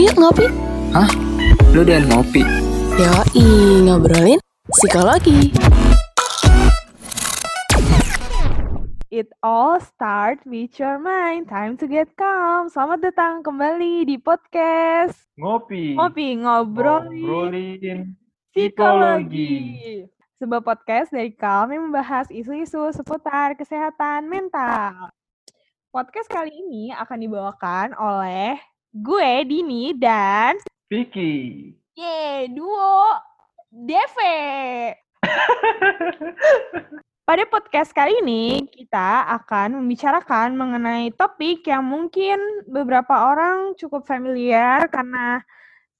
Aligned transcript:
yuk 0.00 0.16
ngopi. 0.16 0.48
Hah? 0.96 1.12
Lu 1.76 1.84
dan 1.84 2.08
ngopi? 2.08 2.40
Yoi, 2.96 3.44
ngobrolin 3.84 4.40
psikologi. 4.72 5.52
It 9.12 9.28
all 9.44 9.76
start 9.76 10.40
with 10.48 10.72
your 10.80 10.96
mind. 10.96 11.52
Time 11.52 11.76
to 11.76 11.84
get 11.84 12.16
calm. 12.16 12.72
Selamat 12.72 13.12
datang 13.12 13.44
kembali 13.44 14.08
di 14.08 14.16
podcast 14.16 15.20
Ngopi. 15.36 16.00
Ngopi 16.00 16.26
Ngobrolin 16.40 17.20
Ngobrolin 17.20 18.00
Psikologi. 18.56 19.52
Sebuah 20.40 20.64
podcast 20.64 21.12
dari 21.12 21.36
Calm 21.36 21.76
yang 21.76 21.92
membahas 21.92 22.32
isu-isu 22.32 22.88
seputar 22.96 23.52
kesehatan 23.52 24.32
mental. 24.32 25.12
Podcast 25.92 26.32
kali 26.32 26.56
ini 26.56 26.88
akan 26.96 27.18
dibawakan 27.20 27.92
oleh 28.00 28.56
gue, 28.90 29.46
Dini, 29.46 29.94
dan 29.94 30.58
Vicky. 30.90 31.70
Ye, 31.94 32.50
duo 32.50 33.22
DV. 33.70 34.18
Pada 37.30 37.46
podcast 37.46 37.94
kali 37.94 38.18
ini, 38.18 38.66
kita 38.66 39.30
akan 39.38 39.78
membicarakan 39.78 40.58
mengenai 40.58 41.14
topik 41.14 41.62
yang 41.70 41.86
mungkin 41.86 42.66
beberapa 42.66 43.30
orang 43.30 43.78
cukup 43.78 44.02
familiar 44.02 44.90
karena 44.90 45.38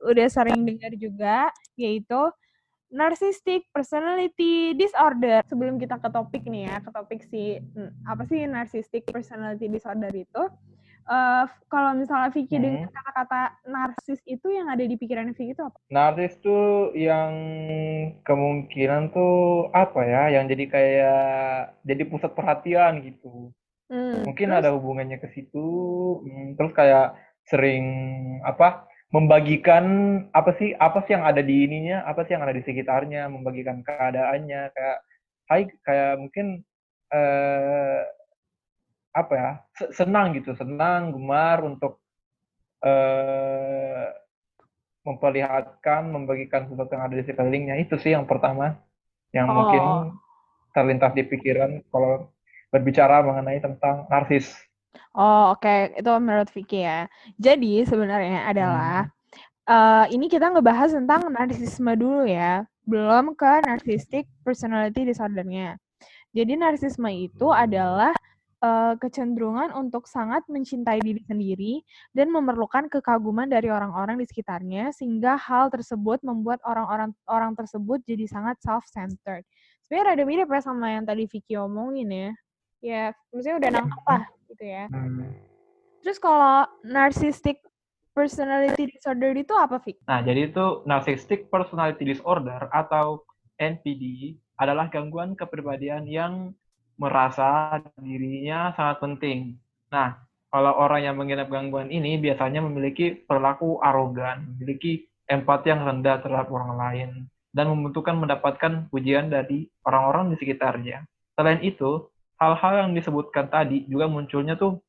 udah 0.03 0.27
sering 0.27 0.67
dengar 0.67 0.91
juga, 0.99 1.55
yaitu 1.79 2.19
narcissistic 2.91 3.71
personality 3.71 4.75
disorder. 4.75 5.47
Sebelum 5.47 5.79
kita 5.79 6.03
ke 6.03 6.11
topik 6.11 6.43
nih 6.51 6.67
ya, 6.67 6.83
ke 6.83 6.91
topik 6.91 7.23
si 7.31 7.63
apa 8.03 8.27
sih 8.27 8.51
narcissistic 8.51 9.07
personality 9.07 9.71
disorder 9.71 10.11
itu? 10.11 10.43
Eh, 11.11 11.45
kalau 11.73 11.91
misalnya 12.01 12.31
Vicky 12.35 12.57
Hmm. 12.57 12.63
dengar 12.65 12.91
kata-kata 12.97 13.41
narsis 13.67 14.21
itu 14.27 14.47
yang 14.51 14.67
ada 14.73 14.85
di 14.87 14.95
pikiran 15.01 15.35
Vicky 15.35 15.53
itu 15.55 15.63
apa? 15.63 15.79
Narsis 15.91 16.33
tuh 16.45 16.95
yang 16.95 17.33
kemungkinan 18.27 19.03
tuh 19.15 19.35
apa 19.75 20.01
ya? 20.07 20.23
Yang 20.39 20.45
jadi 20.55 20.65
kayak 20.75 21.23
jadi 21.89 22.03
pusat 22.11 22.33
perhatian 22.39 22.93
gitu. 23.07 23.51
Hmm, 23.91 24.23
Mungkin 24.27 24.49
terus? 24.51 24.59
ada 24.63 24.71
hubungannya 24.77 25.19
ke 25.23 25.29
situ. 25.35 25.69
Hmm, 26.25 26.55
Terus 26.59 26.73
kayak 26.77 27.07
sering 27.51 27.85
apa? 28.47 28.87
Membagikan 29.15 29.85
apa 30.31 30.55
sih? 30.59 30.71
Apa 30.79 31.03
sih 31.07 31.13
yang 31.19 31.27
ada 31.27 31.43
di 31.43 31.67
ininya? 31.67 32.07
Apa 32.07 32.23
sih 32.27 32.33
yang 32.39 32.45
ada 32.47 32.55
di 32.55 32.63
sekitarnya? 32.63 33.27
Membagikan 33.31 33.83
keadaannya 33.87 34.61
kayak 34.75 34.99
hai 35.51 35.63
kayak 35.87 36.13
mungkin 36.23 36.47
eh 37.11 38.01
apa 39.15 39.35
ya? 39.35 39.51
se- 39.79 39.93
Senang 40.05 40.33
gitu, 40.39 40.55
senang, 40.57 41.13
gemar 41.15 41.59
untuk 41.67 42.01
eh 42.85 44.09
memperlihatkan, 45.07 46.13
membagikan 46.13 46.69
sesuatu 46.69 46.93
yang 46.93 47.05
ada 47.09 47.17
di 47.17 47.25
sekelilingnya. 47.25 47.77
Itu 47.81 47.97
sih 47.97 48.13
yang 48.17 48.29
pertama 48.29 48.77
yang 49.33 49.49
Oh. 49.49 49.55
mungkin 49.57 50.15
terlintas 50.77 51.13
di 51.17 51.23
pikiran 51.27 51.83
kalau 51.93 52.31
berbicara 52.73 53.23
mengenai 53.25 53.59
tentang 53.63 54.07
narsis. 54.13 54.47
Oh, 55.15 55.55
oke. 55.55 55.95
Itu 55.99 56.11
menurut 56.19 56.49
Vicky 56.55 56.83
ya. 56.87 57.07
Jadi 57.39 57.83
sebenarnya 57.87 58.47
adalah 58.51 59.07
Hmm. 59.07 59.11
eh, 59.71 60.05
ini 60.15 60.27
kita 60.33 60.51
ngebahas 60.53 60.91
tentang 60.99 61.31
narsisme 61.33 61.93
dulu 61.99 62.27
ya. 62.27 62.67
Belum 62.87 63.35
ke 63.39 63.63
narcissistic 63.67 64.27
personality 64.47 65.07
disorder-nya. 65.09 65.79
Jadi 66.37 66.53
narsisme 66.59 67.11
itu 67.13 67.49
adalah 67.51 68.13
eh, 68.61 68.95
kecenderungan 69.01 69.73
untuk 69.73 70.07
sangat 70.07 70.45
mencintai 70.47 71.01
diri 71.01 71.23
sendiri 71.25 71.73
dan 72.13 72.31
memerlukan 72.33 72.87
kekaguman 72.93 73.49
dari 73.49 73.73
orang-orang 73.73 74.21
di 74.21 74.27
sekitarnya 74.29 74.93
sehingga 74.93 75.37
hal 75.37 75.73
tersebut 75.73 76.21
membuat 76.21 76.61
orang-orang 76.65 77.11
orang 77.29 77.53
tersebut 77.57 78.01
jadi 78.05 78.29
sangat 78.29 78.61
self-centered. 78.61 79.45
Sebenarnya 79.85 80.23
ada 80.23 80.25
mirip 80.25 80.47
ya 80.47 80.61
sama 80.63 80.87
yang 80.95 81.05
tadi 81.05 81.27
Vicky 81.27 81.59
omongin 81.59 82.09
ya. 82.09 82.31
Ya, 82.81 83.05
maksudnya 83.29 83.57
udah 83.61 83.71
nangkep 83.77 84.03
lah 84.09 84.23
gitu 84.49 84.65
ya. 84.65 84.85
Hmm. 84.89 85.37
Terus 86.01 86.17
kalau 86.17 86.65
narcissistic 86.81 87.61
personality 88.17 88.89
disorder 88.89 89.37
itu 89.37 89.53
apa, 89.53 89.77
Fik? 89.79 90.01
Nah, 90.09 90.25
jadi 90.25 90.49
itu 90.49 90.85
narcissistic 90.89 91.53
personality 91.53 92.09
disorder 92.09 92.69
atau 92.73 93.25
NPD 93.61 94.37
adalah 94.57 94.89
gangguan 94.89 95.37
kepribadian 95.37 96.09
yang 96.09 96.57
merasa 97.01 97.81
dirinya 97.97 98.77
sangat 98.77 99.01
penting. 99.01 99.57
Nah, 99.89 100.21
kalau 100.53 100.77
orang 100.77 101.09
yang 101.09 101.17
mengidap 101.17 101.49
gangguan 101.49 101.89
ini 101.89 102.21
biasanya 102.21 102.61
memiliki 102.61 103.17
perilaku 103.17 103.81
arogan, 103.81 104.53
memiliki 104.55 105.09
empati 105.25 105.73
yang 105.73 105.89
rendah 105.89 106.21
terhadap 106.21 106.53
orang 106.53 106.77
lain, 106.77 107.11
dan 107.57 107.73
membutuhkan 107.73 108.21
mendapatkan 108.21 108.93
pujian 108.93 109.33
dari 109.33 109.65
orang-orang 109.89 110.35
di 110.35 110.37
sekitarnya. 110.37 111.09
Selain 111.33 111.65
itu, 111.65 112.13
hal-hal 112.37 112.85
yang 112.85 112.91
disebutkan 112.93 113.49
tadi 113.49 113.89
juga 113.89 114.05
munculnya 114.05 114.61
tuh 114.61 114.85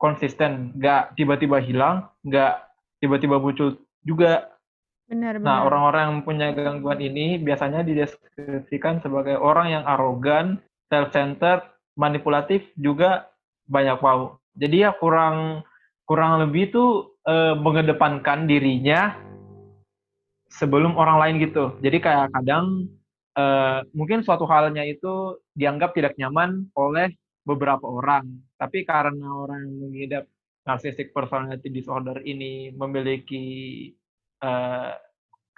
konsisten, 0.00 0.74
nggak 0.74 1.14
tiba-tiba 1.14 1.62
hilang, 1.62 2.10
nggak 2.26 2.66
tiba-tiba 2.98 3.38
muncul 3.38 3.78
juga 4.02 4.50
Benar, 5.12 5.36
benar. 5.36 5.44
Nah, 5.44 5.58
orang-orang 5.68 6.02
yang 6.08 6.20
punya 6.24 6.46
gangguan 6.56 6.96
ini 6.96 7.36
biasanya 7.36 7.84
dideskripsikan 7.84 9.04
sebagai 9.04 9.36
orang 9.36 9.68
yang 9.68 9.84
arogan, 9.84 10.56
self-centered, 10.92 11.64
manipulatif, 11.96 12.68
juga 12.76 13.32
banyak 13.64 13.96
wow. 14.04 14.36
Jadi 14.52 14.84
ya 14.84 14.92
kurang 14.92 15.64
kurang 16.04 16.44
lebih 16.44 16.68
tuh 16.68 17.16
eh, 17.24 17.56
mengedepankan 17.56 18.44
dirinya 18.44 19.16
sebelum 20.52 21.00
orang 21.00 21.16
lain 21.16 21.34
gitu. 21.40 21.80
Jadi 21.80 21.96
kayak 22.04 22.36
kadang 22.36 22.92
eh, 23.32 23.80
mungkin 23.96 24.20
suatu 24.20 24.44
halnya 24.44 24.84
itu 24.84 25.40
dianggap 25.56 25.96
tidak 25.96 26.20
nyaman 26.20 26.68
oleh 26.76 27.16
beberapa 27.42 27.88
orang, 27.88 28.28
tapi 28.60 28.84
karena 28.86 29.26
orang 29.26 29.66
yang 29.66 29.78
mengidap 29.88 30.24
narcissistic 30.62 31.10
personality 31.10 31.74
disorder 31.74 32.22
ini 32.22 32.70
memiliki 32.70 33.46
eh, 34.38 34.92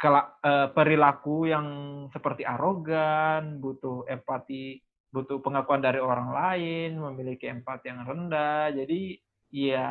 eh, 0.01 0.69
perilaku 0.73 1.45
yang 1.45 1.67
seperti 2.09 2.47
arogan, 2.49 3.61
butuh 3.61 4.09
empati, 4.09 4.81
butuh 5.15 5.39
pengakuan 5.39 5.79
dari 5.79 6.03
orang 6.03 6.35
lain, 6.35 6.99
memiliki 6.99 7.47
empati 7.47 7.87
yang 7.87 8.03
rendah. 8.03 8.75
Jadi 8.75 9.23
ya 9.55 9.87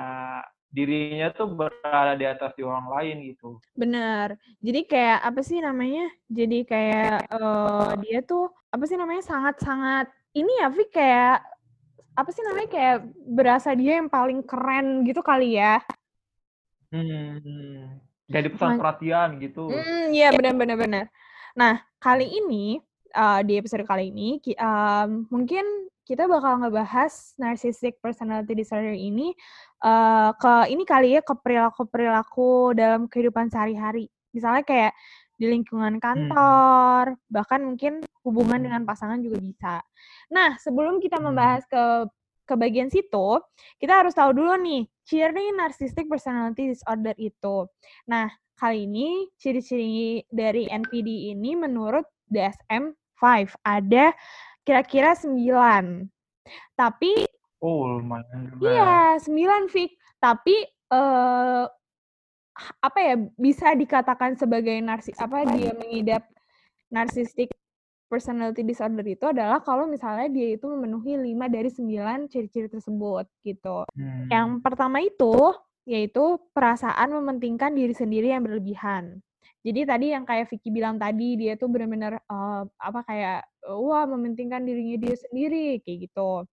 dirinya 0.67 1.31
tuh 1.31 1.47
berada 1.56 2.19
di 2.19 2.25
atas 2.28 2.51
di 2.59 2.67
orang 2.67 2.91
lain 2.91 3.16
gitu. 3.31 3.56
Benar. 3.72 4.35
Jadi 4.59 4.83
kayak 4.83 5.19
apa 5.23 5.39
sih 5.39 5.63
namanya? 5.63 6.12
Jadi 6.28 6.67
kayak 6.67 7.31
eh, 7.31 7.91
dia 8.03 8.19
tuh 8.19 8.51
apa 8.67 8.83
sih 8.83 9.00
namanya? 9.00 9.23
Sangat-sangat 9.23 10.12
ini 10.35 10.51
ya, 10.59 10.67
Fik 10.67 10.89
kayak 10.91 11.39
apa 12.19 12.29
sih 12.35 12.44
namanya? 12.44 12.69
Kayak 12.69 12.97
berasa 13.23 13.69
dia 13.72 14.03
yang 14.03 14.12
paling 14.12 14.44
keren 14.44 15.07
gitu 15.07 15.23
kali 15.23 15.56
ya. 15.56 15.79
Hmm, 16.94 17.97
jadi 18.29 18.47
pusat 18.53 18.75
Ma- 18.75 18.79
perhatian 18.81 19.41
gitu. 19.41 19.72
Hmm, 19.72 20.13
iya 20.13 20.29
benar-benar 20.29 20.78
benar. 20.78 21.06
Nah, 21.57 21.81
kali 21.97 22.29
ini 22.29 22.78
eh, 23.13 23.41
di 23.46 23.53
episode 23.62 23.85
kali 23.85 24.09
ini 24.09 24.41
em, 24.57 25.25
mungkin 25.29 25.63
kita 26.03 26.28
bakal 26.28 26.59
ngebahas 26.59 27.31
narcissistic 27.40 28.03
personality 28.03 28.51
disorder 28.57 28.91
ini 28.91 29.31
eh, 29.85 30.29
ke 30.35 30.53
ini 30.74 30.84
kali 30.84 31.16
ya 31.16 31.22
ke 31.24 31.34
perilaku-perilaku 31.38 32.75
dalam 32.75 33.07
kehidupan 33.07 33.47
sehari-hari. 33.53 34.09
Misalnya 34.35 34.66
kayak 34.66 34.94
di 35.38 35.50
lingkungan 35.50 35.97
kantor, 35.97 37.18
bahkan 37.29 37.62
mungkin 37.66 38.06
hubungan 38.24 38.62
dengan 38.63 38.85
pasangan 38.85 39.19
juga 39.19 39.38
bisa. 39.41 39.75
Nah, 40.31 40.56
sebelum 40.62 41.01
kita 41.01 41.18
Hmm. 41.19 41.34
membahas 41.34 41.66
ke 41.68 42.07
ke 42.44 42.53
bagian 42.59 42.91
situ, 42.91 43.40
kita 43.80 44.03
harus 44.03 44.12
tahu 44.13 44.35
dulu 44.35 44.59
nih 44.59 44.84
ciri 45.07 45.56
narcissistic 45.56 46.12
personality 46.12 46.75
disorder 46.75 47.15
itu. 47.15 47.68
Nah, 48.12 48.27
kali 48.60 48.83
ini 48.83 49.31
ciri-ciri 49.39 50.24
dari 50.27 50.68
NPD 50.68 51.31
ini 51.31 51.56
menurut 51.56 52.04
DSM-5 53.24 53.56
ada 53.64 54.06
kira-kira 54.62 55.16
9. 55.16 56.08
Tapi 56.75 57.28
Oh, 57.64 57.88
lumayan. 57.88 58.52
iya, 58.60 59.16
9 59.18 59.72
Fik. 59.72 59.96
Tapi 60.20 60.56
eh 60.68 61.66
h- 62.54 62.75
apa 62.84 63.00
ya 63.02 63.16
bisa 63.34 63.72
dikatakan 63.74 64.36
sebagai 64.38 64.78
narsis 64.78 65.18
apa 65.18 65.42
dia 65.48 65.74
mengidap 65.74 66.22
narcissistic 66.94 67.50
personality 68.06 68.62
disorder 68.62 69.02
itu 69.10 69.25
adalah 69.25 69.58
kalau 69.66 69.90
misalnya 69.90 70.30
dia 70.30 70.54
itu 70.54 70.70
memenuhi 70.70 71.18
5 71.18 71.50
dari 71.50 71.74
9 71.74 72.30
ciri-ciri 72.30 72.70
tersebut 72.70 73.25
gitu. 73.42 73.88
Hmm. 73.98 74.28
Yang 74.30 74.50
pertama 74.62 75.02
itu 75.02 75.34
yaitu 75.84 76.38
perasaan 76.54 77.10
mementingkan 77.12 77.74
diri 77.74 77.92
sendiri 77.92 78.30
yang 78.31 78.46
berlebihan. 78.46 79.20
Jadi 79.63 79.81
tadi 79.88 80.06
yang 80.12 80.27
kayak 80.27 80.51
Vicky 80.51 80.69
bilang 80.75 81.00
tadi 81.00 81.39
dia 81.39 81.56
tuh 81.56 81.71
benar-benar 81.71 82.19
eh, 82.19 82.62
apa 82.68 83.00
kayak 83.07 83.48
wah 83.71 84.04
mementingkan 84.04 84.68
dirinya 84.68 85.00
dia 85.00 85.15
sendiri 85.15 85.80
kayak 85.81 86.12
gitu. 86.12 86.44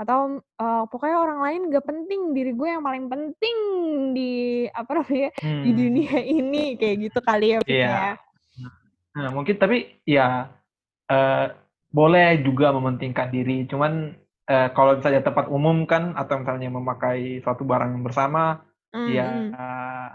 atau 0.00 0.40
uh, 0.40 0.88
pokoknya 0.88 1.20
orang 1.20 1.40
lain 1.44 1.68
gak 1.68 1.84
penting 1.84 2.32
diri 2.32 2.56
gue 2.56 2.68
yang 2.72 2.80
paling 2.80 3.12
penting 3.12 3.56
di 4.16 4.64
apa 4.72 4.96
namanya 4.96 5.28
hmm. 5.44 5.60
di 5.60 5.70
dunia 5.76 6.16
ini 6.40 6.64
kayak 6.80 6.96
gitu 7.04 7.20
kali 7.20 7.52
ya 7.52 7.58
Iya. 7.68 7.84
Yeah. 7.84 8.16
Nah, 9.10 9.28
mungkin 9.34 9.58
tapi 9.58 10.00
ya 10.08 10.48
uh, 11.10 11.46
boleh 11.90 12.40
juga 12.46 12.70
mementingkan 12.70 13.28
diri, 13.34 13.66
cuman 13.66 14.14
uh, 14.46 14.68
kalau 14.70 14.96
misalnya 14.96 15.26
tempat 15.26 15.50
umum 15.50 15.82
kan 15.84 16.14
atau 16.14 16.38
misalnya 16.38 16.70
memakai 16.70 17.42
suatu 17.42 17.66
barang 17.66 17.98
bersama, 18.06 18.62
mm 18.94 19.08
ya 19.10 19.26
uh, 19.50 20.08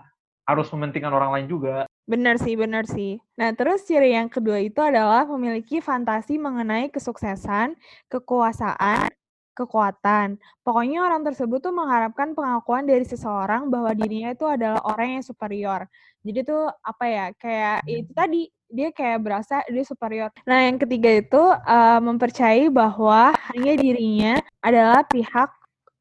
harus 0.48 0.68
mementingkan 0.72 1.12
orang 1.12 1.32
lain 1.36 1.48
juga. 1.52 1.86
Benar 2.06 2.38
sih, 2.38 2.54
benar 2.54 2.86
sih. 2.86 3.18
Nah, 3.34 3.50
terus 3.58 3.82
ciri 3.90 4.14
yang 4.14 4.30
kedua 4.30 4.62
itu 4.62 4.78
adalah 4.78 5.26
memiliki 5.26 5.82
fantasi 5.82 6.38
mengenai 6.38 6.94
kesuksesan, 6.94 7.74
kekuasaan, 8.14 9.10
kekuatan. 9.58 10.38
Pokoknya 10.62 11.02
orang 11.02 11.26
tersebut 11.26 11.66
tuh 11.66 11.74
mengharapkan 11.74 12.38
pengakuan 12.38 12.86
dari 12.86 13.02
seseorang 13.10 13.74
bahwa 13.74 13.90
dirinya 13.98 14.38
itu 14.38 14.46
adalah 14.46 14.86
orang 14.86 15.18
yang 15.18 15.24
superior. 15.26 15.90
Jadi 16.22 16.40
tuh 16.46 16.70
apa 16.86 17.06
ya, 17.10 17.26
kayak 17.42 17.78
itu 17.90 18.12
tadi 18.14 18.42
dia 18.70 18.94
kayak 18.94 19.26
berasa 19.26 19.66
dia 19.66 19.82
superior. 19.82 20.30
Nah, 20.46 20.70
yang 20.70 20.78
ketiga 20.78 21.10
itu 21.10 21.42
uh, 21.42 22.00
mempercayai 22.06 22.70
bahwa 22.70 23.34
hanya 23.50 23.74
dirinya 23.82 24.34
adalah 24.62 25.02
pihak 25.10 25.50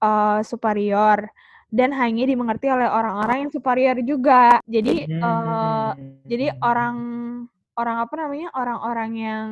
uh, 0.05 0.45
superior 0.45 1.33
dan 1.75 1.91
hanya 1.91 2.23
dimengerti 2.31 2.71
oleh 2.71 2.87
orang-orang 2.87 3.47
yang 3.47 3.51
superior 3.51 3.99
juga. 4.07 4.63
Jadi 4.63 5.11
hmm. 5.11 5.19
uh, 5.19 5.91
jadi 6.23 6.55
orang 6.63 6.97
orang 7.75 7.97
apa 8.07 8.15
namanya 8.15 8.49
orang-orang 8.55 9.11
yang 9.19 9.47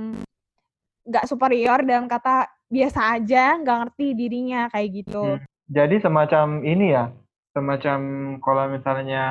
nggak 1.03 1.27
superior 1.27 1.83
dalam 1.83 2.07
kata 2.07 2.47
biasa 2.71 3.19
aja 3.19 3.59
nggak 3.59 3.79
ngerti 3.83 4.07
dirinya 4.15 4.71
kayak 4.71 5.03
gitu. 5.03 5.43
Hmm. 5.43 5.43
Jadi 5.67 5.99
semacam 5.99 6.63
ini 6.63 6.95
ya, 6.95 7.11
semacam 7.51 7.99
kalau 8.39 8.65
misalnya 8.71 9.25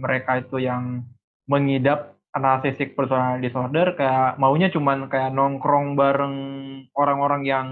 mereka 0.00 0.40
itu 0.40 0.64
yang 0.64 1.04
mengidap 1.44 2.16
narcissistic 2.34 2.98
personality 2.98 3.46
disorder 3.46 3.94
kayak 3.94 4.40
maunya 4.42 4.66
cuman 4.72 5.06
kayak 5.06 5.30
nongkrong 5.30 5.94
bareng 5.94 6.36
orang-orang 6.98 7.42
yang 7.46 7.66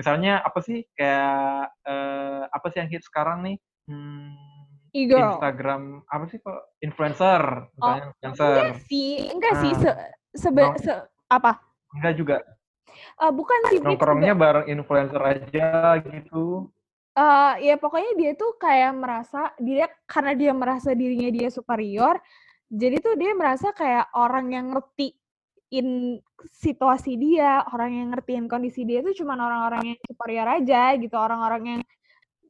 misalnya 0.00 0.40
apa 0.40 0.58
sih 0.64 0.80
kayak 0.96 1.68
uh, 1.84 2.42
apa 2.48 2.66
sih 2.72 2.80
yang 2.80 2.88
hit 2.88 3.04
sekarang 3.04 3.44
nih? 3.44 3.56
Hmm, 3.84 4.32
Instagram 4.96 6.00
apa 6.08 6.24
sih 6.32 6.40
kok? 6.40 6.72
Influencer 6.80 7.68
misalnya 7.76 8.02
oh, 8.08 8.10
influencer. 8.24 8.48
enggak 8.48 8.70
sih 8.88 9.10
enggak 9.28 9.54
nah, 9.54 9.60
sih 9.60 9.72
se, 9.76 9.90
sebe, 10.32 10.62
no, 10.64 10.80
se 10.80 10.94
apa? 11.28 11.52
Enggak 11.92 12.14
juga. 12.16 12.36
Uh, 13.20 13.32
bukan 13.32 13.60
sih 13.68 13.78
nongkrongnya 13.84 14.32
bareng 14.32 14.66
influencer 14.72 15.20
aja 15.20 16.00
gitu. 16.00 16.72
Uh, 17.12 17.60
ya 17.60 17.76
pokoknya 17.76 18.16
dia 18.16 18.32
tuh 18.32 18.56
kayak 18.56 18.96
merasa 18.96 19.52
dia 19.60 19.92
karena 20.08 20.32
dia 20.32 20.52
merasa 20.56 20.96
dirinya 20.96 21.28
dia 21.28 21.50
superior 21.52 22.16
jadi 22.70 23.02
tuh 23.02 23.18
dia 23.18 23.34
merasa 23.34 23.74
kayak 23.74 24.14
orang 24.14 24.54
yang 24.54 24.70
ngerti 24.70 25.19
in 25.70 26.18
situasi 26.50 27.14
dia, 27.14 27.62
orang 27.70 27.90
yang 27.94 28.08
ngertiin 28.14 28.46
kondisi 28.50 28.82
dia 28.82 29.02
itu 29.02 29.22
cuma 29.22 29.38
orang-orang 29.38 29.94
yang 29.94 29.98
superior 30.02 30.48
aja 30.50 30.94
gitu, 30.98 31.14
orang-orang 31.14 31.62
yang 31.64 31.80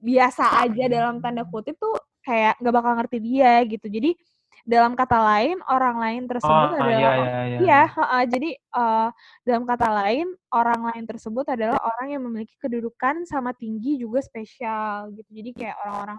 biasa 0.01 0.65
aja 0.65 0.85
dalam 0.89 1.21
tanda 1.21 1.45
kutip 1.45 1.77
tuh 1.77 1.93
kayak 2.25 2.57
gak 2.61 2.75
bakal 2.75 2.93
ngerti 2.97 3.19
dia 3.21 3.61
gitu. 3.69 3.87
Jadi 3.89 4.17
dalam 4.65 4.93
kata 4.93 5.17
lain 5.17 5.57
orang 5.73 5.97
lain 5.97 6.23
tersebut 6.29 6.69
oh, 6.73 6.77
adalah 6.77 7.01
iya, 7.01 7.13
iya, 7.17 7.41
iya. 7.49 7.59
iya 7.65 7.83
uh, 7.97 8.25
jadi 8.29 8.51
uh, 8.77 9.09
dalam 9.41 9.65
kata 9.65 9.89
lain 9.89 10.29
orang 10.53 10.81
lain 10.93 11.05
tersebut 11.09 11.47
adalah 11.49 11.81
orang 11.81 12.07
yang 12.13 12.23
memiliki 12.29 12.61
kedudukan 12.61 13.25
sama 13.25 13.57
tinggi 13.57 13.97
juga 13.97 14.21
spesial 14.21 15.13
gitu. 15.17 15.31
Jadi 15.33 15.51
kayak 15.57 15.77
orang-orang 15.81 16.19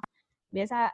biasa 0.51 0.89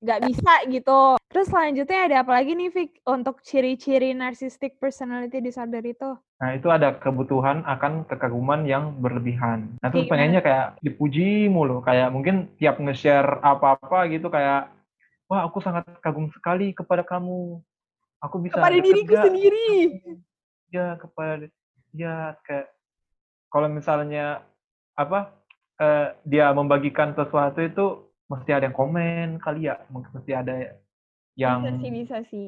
nggak 0.00 0.20
bisa 0.28 0.52
gitu. 0.68 1.16
Terus 1.32 1.46
selanjutnya 1.52 2.00
ada 2.08 2.16
apa 2.24 2.32
lagi 2.36 2.52
nih, 2.56 2.70
Vic, 2.72 2.90
untuk 3.04 3.40
ciri-ciri 3.44 4.16
narcissistic 4.16 4.80
personality 4.80 5.42
disorder 5.42 5.82
itu? 5.84 6.16
Nah, 6.36 6.50
itu 6.52 6.68
ada 6.68 6.96
kebutuhan 6.96 7.64
akan 7.64 8.04
kekaguman 8.08 8.64
yang 8.68 8.96
berlebihan. 9.00 9.76
Nah, 9.80 9.88
terus 9.88 10.08
pengennya 10.08 10.40
kayak 10.44 10.80
dipuji 10.84 11.48
mulu, 11.48 11.80
kayak 11.80 12.12
mungkin 12.12 12.52
tiap 12.60 12.76
nge-share 12.80 13.40
apa-apa 13.40 14.08
gitu 14.12 14.28
kayak, 14.28 14.68
wah 15.28 15.44
aku 15.44 15.60
sangat 15.60 15.84
kagum 16.00 16.28
sekali 16.32 16.76
kepada 16.76 17.04
kamu. 17.04 17.60
Aku 18.24 18.40
bisa 18.40 18.56
kepada 18.56 18.76
diriku 18.80 19.16
sendiri. 19.16 20.00
Ya, 20.72 20.96
kepada 21.00 21.48
ya 21.96 22.36
kayak 22.44 22.68
kalau 23.48 23.68
misalnya 23.72 24.44
apa 24.96 25.32
uh, 25.80 26.12
dia 26.24 26.52
membagikan 26.52 27.16
sesuatu 27.16 27.60
itu 27.64 28.05
mesti 28.26 28.50
ada 28.50 28.66
yang 28.66 28.76
komen 28.76 29.38
kali 29.38 29.70
ya 29.70 29.78
mesti 29.90 30.32
ada 30.34 30.54
yang 31.38 31.62
bisa 31.62 31.78
sih 31.78 31.90
bisa 31.92 32.18
sih. 32.26 32.46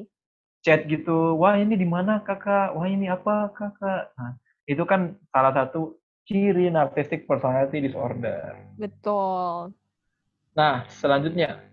chat 0.59 0.83
gitu 0.89 1.39
wah 1.39 1.55
ini 1.55 1.79
di 1.79 1.87
mana 1.87 2.19
kakak? 2.19 2.75
Wah 2.75 2.89
ini 2.89 3.07
apa 3.07 3.53
kakak? 3.55 4.11
Nah 4.19 4.35
itu 4.67 4.83
kan 4.83 5.15
salah 5.31 5.55
satu 5.55 5.95
ciri 6.27 6.67
narcissistic 6.69 7.25
personality 7.25 7.79
disorder. 7.79 8.59
Betul. 8.75 9.73
Nah 10.53 10.83
selanjutnya. 10.91 11.63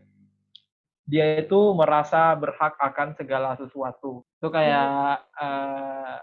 Dia 1.07 1.39
itu 1.39 1.71
merasa 1.71 2.35
berhak 2.35 2.75
akan 2.83 3.15
segala 3.15 3.55
sesuatu. 3.55 4.27
Itu 4.39 4.51
kayak 4.51 5.23
hmm. 5.23 5.39
uh, 5.39 6.19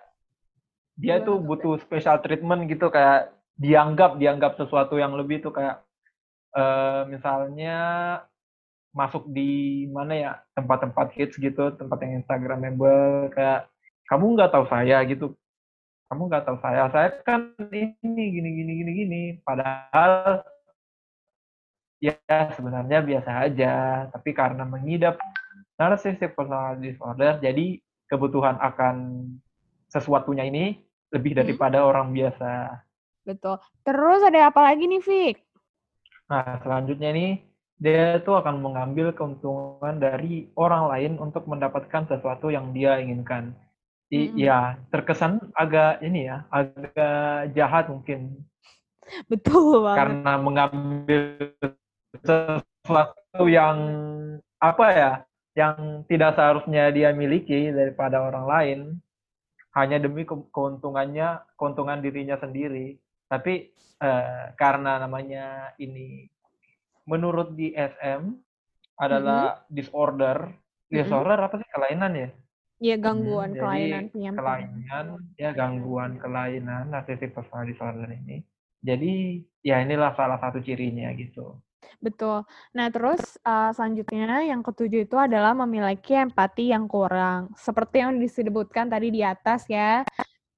dia 1.00 1.24
tuh 1.24 1.40
butuh 1.40 1.80
special 1.80 2.20
treatment 2.20 2.68
gitu 2.68 2.92
kayak 2.92 3.32
dianggap 3.56 4.18
dianggap 4.18 4.58
sesuatu 4.58 4.98
yang 4.98 5.14
lebih 5.16 5.40
tuh 5.40 5.54
kayak 5.54 5.83
uh, 6.54 7.06
misalnya 7.10 7.78
masuk 8.94 9.26
di 9.34 9.84
mana 9.90 10.14
ya 10.14 10.32
tempat-tempat 10.54 11.18
hits 11.18 11.36
gitu, 11.42 11.74
tempat 11.74 11.98
yang 12.06 12.22
Instagramable 12.22 13.34
kayak 13.34 13.66
kamu 14.06 14.38
nggak 14.38 14.54
tahu 14.54 14.66
saya 14.70 15.02
gitu, 15.10 15.34
kamu 16.14 16.30
nggak 16.30 16.46
tahu 16.46 16.58
saya, 16.62 16.90
saya 16.94 17.10
kan 17.26 17.58
ini 17.74 17.98
gini 18.30 18.50
gini 18.54 18.72
gini 18.78 18.92
gini, 18.94 19.24
padahal 19.42 20.46
ya 21.98 22.14
sebenarnya 22.54 23.02
biasa 23.02 23.32
aja, 23.50 23.74
tapi 24.14 24.36
karena 24.38 24.62
mengidap 24.68 25.18
narcissistic 25.82 26.38
personality 26.38 26.94
disorder, 26.94 27.42
jadi 27.42 27.82
kebutuhan 28.06 28.62
akan 28.62 29.26
sesuatunya 29.90 30.46
ini 30.46 30.86
lebih 31.10 31.34
hmm. 31.34 31.40
daripada 31.42 31.82
hmm. 31.82 31.90
orang 31.90 32.08
biasa. 32.14 32.52
Betul. 33.24 33.58
Terus 33.88 34.22
ada 34.22 34.52
apa 34.52 34.62
lagi 34.62 34.84
nih, 34.86 35.02
Vic? 35.02 35.38
Nah, 36.34 36.58
selanjutnya 36.66 37.14
ini 37.14 37.28
dia 37.78 38.18
itu 38.18 38.34
akan 38.34 38.58
mengambil 38.58 39.14
keuntungan 39.14 40.02
dari 40.02 40.50
orang 40.58 40.90
lain 40.90 41.13
untuk 41.22 41.46
mendapatkan 41.46 42.10
sesuatu 42.10 42.50
yang 42.50 42.74
dia 42.74 42.98
inginkan. 42.98 43.54
I, 44.10 44.34
mm-hmm. 44.34 44.38
Ya, 44.42 44.82
terkesan 44.90 45.54
agak 45.54 46.02
ini 46.02 46.25
ya, 46.25 46.50
agak 46.50 47.54
jahat 47.54 47.86
mungkin. 47.94 48.42
Betul 49.30 49.86
banget. 49.86 50.00
Karena 50.02 50.34
mengambil 50.42 51.22
sesuatu 52.18 53.46
yang 53.46 53.78
apa 54.58 54.86
ya, 54.90 55.12
yang 55.54 56.02
tidak 56.10 56.34
seharusnya 56.34 56.90
dia 56.90 57.13
miliki 57.13 57.70
daripada 57.70 58.25
orang 58.25 58.46
lain 58.50 58.80
hanya 59.78 60.02
demi 60.02 60.25
keuntungannya, 60.25 61.46
keuntungan 61.58 62.02
dirinya 62.02 62.38
sendiri. 62.42 62.98
Tapi 63.34 63.74
eh, 63.98 64.46
karena 64.54 65.02
namanya 65.02 65.74
ini 65.82 66.30
menurut 67.10 67.58
DSM 67.58 68.30
adalah 69.02 69.58
mm-hmm. 69.58 69.74
disorder. 69.74 70.38
Disorder 70.86 71.38
mm-hmm. 71.42 71.50
apa 71.50 71.56
sih 71.58 71.70
kelainan 71.74 72.13
ya? 72.13 72.30
Iya 72.84 72.96
gangguan 73.00 73.56
hmm, 73.56 73.60
kelainan. 73.63 74.04
Kelainan 74.12 75.06
ya 75.40 75.56
gangguan 75.56 76.20
kelainan 76.20 76.92
narcissistic 76.92 77.32
personality 77.32 77.74
disorder 77.74 78.12
ini. 78.12 78.44
Jadi 78.84 79.40
ya 79.63 79.80
inilah 79.80 80.12
salah 80.20 80.36
satu 80.36 80.60
cirinya 80.60 81.08
gitu. 81.16 81.63
Betul. 82.04 82.44
Nah, 82.75 82.92
terus 82.92 83.40
uh, 83.48 83.72
selanjutnya 83.72 84.44
yang 84.44 84.60
ketujuh 84.60 85.08
itu 85.08 85.16
adalah 85.16 85.56
memiliki 85.56 86.20
empati 86.20 86.75
yang 86.75 86.84
kurang. 86.92 87.56
Seperti 87.56 88.04
yang 88.04 88.20
disebutkan 88.20 88.92
tadi 88.92 89.08
di 89.08 89.24
atas 89.24 89.63
ya, 89.72 90.04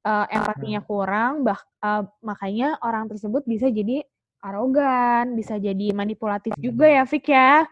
uh, 0.06 0.26
empatinya 0.30 0.80
kurang, 0.86 1.42
bah, 1.42 1.60
uh, 1.82 2.06
makanya 2.22 2.78
orang 2.86 3.10
tersebut 3.10 3.42
bisa 3.50 3.68
jadi 3.74 4.06
arogan, 4.46 5.34
bisa 5.34 5.58
jadi 5.58 5.90
manipulatif 5.92 6.54
juga 6.62 6.86
ya, 6.86 7.04
Fik 7.04 7.26
ya. 7.34 7.66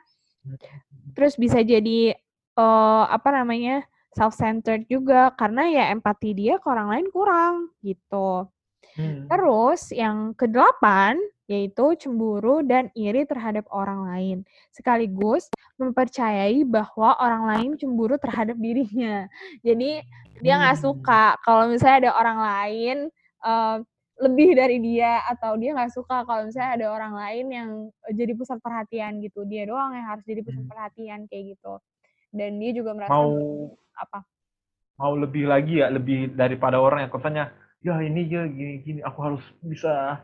Terus 1.14 1.38
bisa 1.38 1.62
jadi 1.62 2.18
uh, 2.58 3.06
apa 3.08 3.30
namanya 3.30 3.86
self-centered 4.14 4.90
juga 4.90 5.34
karena 5.38 5.70
ya 5.70 5.84
empati 5.94 6.34
dia 6.34 6.58
ke 6.58 6.68
orang 6.70 6.90
lain 6.98 7.08
kurang 7.14 7.54
gitu. 7.86 8.50
Hmm. 8.94 9.26
Terus 9.30 9.90
yang 9.94 10.38
kedelapan 10.38 11.18
yaitu 11.50 11.94
cemburu 12.00 12.64
dan 12.64 12.88
iri 12.96 13.28
terhadap 13.28 13.68
orang 13.70 14.08
lain. 14.08 14.38
Sekaligus 14.72 15.52
mempercayai 15.76 16.64
bahwa 16.64 17.20
orang 17.20 17.44
lain 17.52 17.70
cemburu 17.76 18.16
terhadap 18.16 18.56
dirinya. 18.56 19.28
Jadi 19.68 20.02
dia 20.40 20.54
nggak 20.58 20.78
hmm. 20.80 20.86
suka 20.86 21.38
kalau 21.44 21.70
misalnya 21.70 22.10
ada 22.10 22.12
orang 22.16 22.40
lain 22.40 22.98
uh, 23.44 23.78
lebih 24.22 24.56
dari 24.56 24.78
dia 24.78 25.26
atau 25.26 25.58
dia 25.58 25.74
nggak 25.74 25.94
suka 25.94 26.24
kalau 26.24 26.46
misalnya 26.48 26.72
ada 26.78 26.88
orang 26.94 27.14
lain 27.18 27.46
yang 27.50 27.70
jadi 28.14 28.38
pusat 28.38 28.62
perhatian 28.62 29.18
gitu 29.26 29.42
dia 29.42 29.66
doang 29.66 29.90
yang 29.98 30.06
harus 30.06 30.22
jadi 30.22 30.46
pusat 30.46 30.64
Hmm. 30.64 30.70
perhatian 30.70 31.20
kayak 31.26 31.58
gitu 31.58 31.82
dan 32.30 32.62
dia 32.62 32.72
juga 32.78 32.94
merasa 32.94 33.10
Mau 33.10 33.74
apa 33.98 34.22
mau 34.98 35.14
lebih 35.18 35.50
lagi 35.50 35.82
ya, 35.82 35.90
lebih 35.90 36.38
daripada 36.38 36.78
orang 36.78 37.08
yang 37.08 37.12
katanya, 37.14 37.52
ya 37.84 38.00
ini 38.00 38.26
ya 38.26 38.48
gini 38.48 38.74
gini, 38.80 39.00
aku 39.04 39.20
harus 39.22 39.44
bisa 39.60 40.24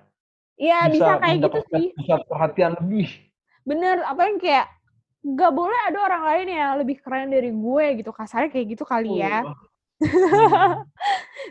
Iya 0.55 0.87
bisa, 0.87 1.15
bisa 1.15 1.21
kayak 1.21 1.37
gitu 1.43 1.59
sih 1.71 1.85
pusat 1.95 2.21
perhatian 2.25 2.71
lebih. 2.79 3.07
bener 3.61 4.01
apa 4.03 4.21
yang 4.25 4.37
kayak 4.39 4.67
nggak 5.19 5.51
boleh 5.51 5.79
ada 5.87 5.99
orang 5.99 6.23
lain 6.25 6.47
yang 6.49 6.71
lebih 6.79 6.97
keren 6.99 7.27
dari 7.27 7.51
gue 7.51 7.85
gitu 7.99 8.11
kasarnya 8.11 8.49
kayak 8.49 8.67
gitu 8.73 8.83
kali 8.83 9.19
ya 9.19 9.43
Oh. 9.43 9.55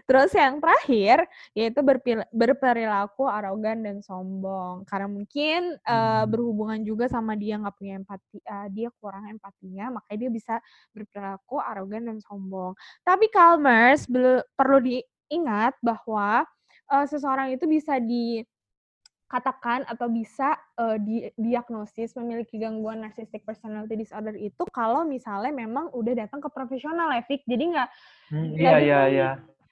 Terus 0.08 0.32
yang 0.32 0.56
terakhir 0.56 1.28
yaitu 1.52 1.84
berpil- 1.84 2.24
berperilaku 2.32 3.28
arogan 3.28 3.84
dan 3.84 4.00
sombong 4.00 4.88
karena 4.88 5.04
mungkin 5.04 5.76
eh, 5.76 5.92
Hmm. 6.24 6.32
berhubungan 6.32 6.80
juga 6.80 7.12
sama 7.12 7.36
dia 7.36 7.60
nggak 7.60 7.76
punya 7.76 8.00
empati, 8.00 8.40
eh, 8.40 8.68
dia 8.72 8.88
kurang 9.04 9.28
empatinya, 9.28 10.00
makanya 10.00 10.18
dia 10.18 10.30
bisa 10.32 10.54
berperilaku 10.96 11.60
arogan 11.60 12.08
dan 12.08 12.18
sombong. 12.24 12.72
Tapi 13.04 13.28
Calmers 13.28 14.08
perlu 14.56 14.78
diingat 15.28 15.76
bahwa 15.85 16.49
eh, 16.88 17.06
seseorang 17.06 17.52
itu 17.52 17.68
bisa 17.68 18.00
dikatakan 18.00 19.85
atau 19.85 20.08
bisa 20.08 20.56
eh, 20.80 20.97
didiagnosis 20.97 22.16
memiliki 22.16 22.56
gangguan 22.56 23.04
narcissistic 23.04 23.44
personality 23.44 24.00
disorder 24.00 24.32
itu 24.40 24.64
kalau 24.73 25.04
misalnya 25.04 25.52
memang 25.52 25.92
udah 25.92 26.25
datang 26.25 26.40
ke 26.40 26.49
profesional 26.49 27.12
ya, 27.12 27.20
Fik. 27.28 27.44
Jadi 27.44 27.64
nggak 27.76 27.88
Hmm, 28.28 28.52
nggak 28.52 28.61
iya 28.61 28.76
iya 28.85 29.00
iya. 29.08 29.30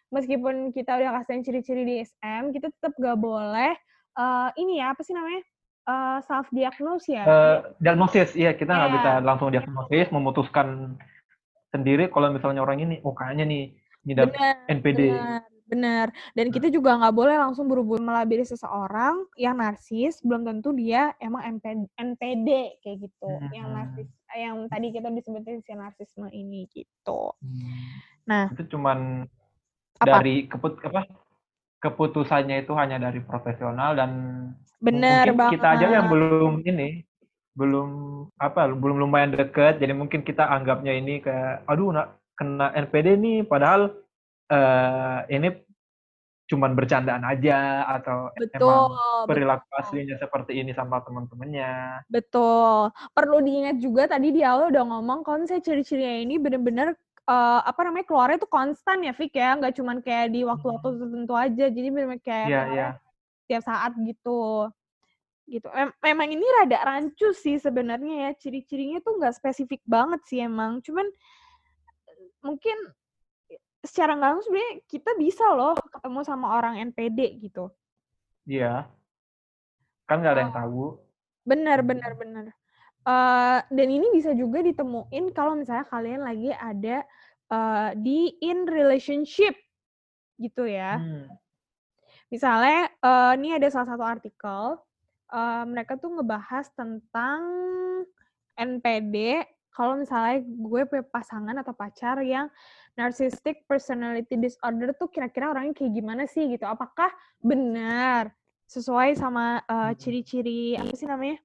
meskipun 0.09 0.73
kita 0.73 0.97
udah 0.97 1.21
kasihin 1.21 1.45
ciri-ciri 1.45 1.85
di 1.85 2.01
SM, 2.01 2.57
kita 2.57 2.73
tetap 2.73 2.97
gak 2.97 3.21
boleh 3.21 3.77
eh, 4.17 4.49
ini 4.57 4.81
ya 4.81 4.97
apa 4.97 5.05
sih 5.05 5.13
namanya 5.13 5.45
Eh, 5.87 6.19
self 6.27 6.51
diagnose 6.51 7.07
ya. 7.07 7.23
Eh, 7.23 7.59
diagnosis, 7.79 8.35
iya 8.35 8.59
kita 8.59 8.75
nggak 8.75 8.93
bisa 8.99 9.11
Iya, 9.15 9.23
langsung 9.23 9.55
diagnosis, 9.55 10.11
memutuskan 10.11 10.99
sendiri 11.71 12.11
kalau 12.11 12.35
misalnya 12.35 12.59
orang 12.67 12.83
ini, 12.83 12.99
oh 13.07 13.15
kayaknya 13.15 13.47
nih 13.47 13.71
ngidap 14.07 14.31
benar, 14.31 14.55
NPD. 14.71 15.01
benar, 15.11 15.41
benar. 15.67 16.07
Dan 16.33 16.47
kita 16.49 16.71
juga 16.71 16.95
nggak 16.95 17.11
boleh 17.11 17.37
langsung 17.37 17.67
berhubung 17.67 18.01
melabeli 18.01 18.47
seseorang 18.47 19.27
yang 19.35 19.59
narsis, 19.59 20.23
belum 20.23 20.47
tentu 20.47 20.71
dia 20.71 21.11
emang 21.19 21.59
NPD, 21.59 21.91
NPD 21.93 22.49
kayak 22.81 22.99
gitu. 23.03 23.31
Yang 23.51 23.67
Hmm. 23.67 23.77
narsis, 23.77 24.09
yang 24.33 24.55
tadi 24.67 24.87
kita 24.89 25.09
disebutin 25.11 25.59
si 25.61 25.73
narsisme 25.75 26.31
ini 26.31 26.71
gitu. 26.71 27.35
Hmm. 27.43 27.91
Nah, 28.25 28.45
Itu 28.55 28.63
cuman 28.71 29.27
apa? 29.99 30.07
dari 30.19 30.47
keput 30.47 30.79
apa 30.83 31.03
keputusannya 31.77 32.63
itu 32.63 32.73
hanya 32.75 32.99
dari 32.99 33.21
profesional 33.21 33.95
dan 33.95 34.11
Bener 34.77 35.29
mungkin 35.31 35.57
kita 35.57 35.67
aja 35.73 35.87
yang 35.89 36.07
banget. 36.09 36.13
belum 36.15 36.53
ini 36.63 36.89
belum 37.57 37.89
apa 38.37 38.69
belum 38.69 39.01
lumayan 39.01 39.33
deket 39.33 39.81
jadi 39.81 39.97
mungkin 39.97 40.21
kita 40.21 40.45
anggapnya 40.45 40.93
ini 40.93 41.25
kayak 41.25 41.65
aduh 41.65 41.89
nak 41.89 42.21
kena 42.37 42.71
NPD 42.76 43.16
nih 43.16 43.38
padahal 43.49 43.97
eh 44.47 45.19
ini 45.33 45.49
cuman 46.47 46.78
bercandaan 46.78 47.26
aja 47.26 47.83
atau 47.90 48.31
Betul, 48.38 48.55
emang 48.62 48.95
perilaku 49.26 49.66
betul. 49.66 49.81
aslinya 49.83 50.16
seperti 50.23 50.52
ini 50.62 50.71
sama 50.71 51.02
teman-temannya 51.02 52.07
Betul. 52.07 52.95
Perlu 53.11 53.43
diingat 53.43 53.83
juga 53.83 54.07
tadi 54.07 54.31
di 54.31 54.47
awal 54.47 54.71
udah 54.71 54.85
ngomong 54.87 55.26
kalau 55.26 55.43
misalnya 55.43 55.66
ciri-cirinya 55.66 56.23
ini 56.23 56.38
bener-bener 56.38 56.95
eh, 57.26 57.61
apa 57.66 57.81
namanya 57.83 58.07
keluarnya 58.07 58.38
tuh 58.38 58.50
konstan 58.52 59.02
ya 59.02 59.11
Fik 59.11 59.35
ya, 59.35 59.59
nggak 59.59 59.75
cuman 59.75 59.99
kayak 59.99 60.31
di 60.31 60.47
waktu-waktu 60.47 60.88
tertentu 61.02 61.35
aja. 61.35 61.66
Jadi 61.66 61.88
bener-bener 61.90 62.23
kayak 62.23 62.47
iya 62.47 62.62
iya 62.71 62.88
keluarnya 62.95 63.05
tiap 63.47 63.62
saat 63.66 63.93
gitu. 63.99 64.71
Gitu. 65.47 65.66
Mem- 65.71 65.95
memang 66.02 66.28
ini 66.31 66.47
rada 66.62 66.78
rancu 66.83 67.31
sih 67.35 67.59
sebenarnya 67.59 68.31
ya. 68.31 68.31
Ciri-cirinya 68.38 69.02
tuh 69.02 69.19
nggak 69.19 69.35
spesifik 69.35 69.83
banget 69.83 70.23
sih 70.31 70.43
emang. 70.43 70.78
Cuman 70.83 71.07
mungkin 72.47 72.79
secara 73.83 74.15
nggak 74.15 74.31
langsung 74.31 74.47
sebenarnya 74.55 74.75
kita 74.87 75.11
bisa 75.19 75.47
loh 75.55 75.75
ketemu 75.91 76.21
sama 76.23 76.47
orang 76.59 76.79
NPD 76.91 77.43
gitu. 77.43 77.71
iya 78.47 78.87
kan 80.07 80.23
nggak 80.23 80.35
ada 80.38 80.43
yang 80.47 80.55
tahu 80.55 81.03
Bener, 81.47 81.79
Hmm. 81.79 81.88
bener, 81.95 82.12
bener. 82.19 82.47
Eh, 83.07 83.59
dan 83.71 83.88
ini 83.88 84.11
bisa 84.11 84.35
juga 84.35 84.67
ditemuin 84.67 85.31
kalau 85.31 85.55
misalnya 85.55 85.87
kalian 85.87 86.26
lagi 86.26 86.50
ada 86.50 87.07
eh, 87.47 87.91
di 87.95 88.35
in 88.43 88.67
relationship 88.67 89.55
gitu 90.43 90.67
ya. 90.67 90.99
Hmm. 90.99 91.31
Misalnya 92.35 92.91
eh, 92.91 93.33
ini 93.38 93.55
ada 93.55 93.71
salah 93.71 93.95
satu 93.95 94.03
artikel, 94.03 94.83
eh, 95.31 95.65
mereka 95.71 95.95
tuh 95.95 96.19
ngebahas 96.19 96.67
tentang 96.75 97.41
NPD 98.59 99.47
kalau 99.76 100.00
misalnya 100.00 100.40
gue 100.40 100.83
punya 100.88 101.04
pasangan 101.04 101.52
atau 101.61 101.76
pacar 101.76 102.25
yang 102.25 102.49
narcissistic 102.97 103.68
personality 103.68 104.40
disorder 104.40 104.97
tuh 104.97 105.12
kira-kira 105.12 105.52
orangnya 105.52 105.76
kayak 105.76 105.92
gimana 105.92 106.25
sih 106.25 106.49
gitu. 106.49 106.64
Apakah 106.64 107.12
benar 107.45 108.33
sesuai 108.64 109.12
sama 109.21 109.61
eh, 109.68 109.92
Hmm. 109.92 109.99
ciri-ciri 110.00 110.80
apa 110.80 110.97
sih 110.97 111.04
namanya? 111.04 111.37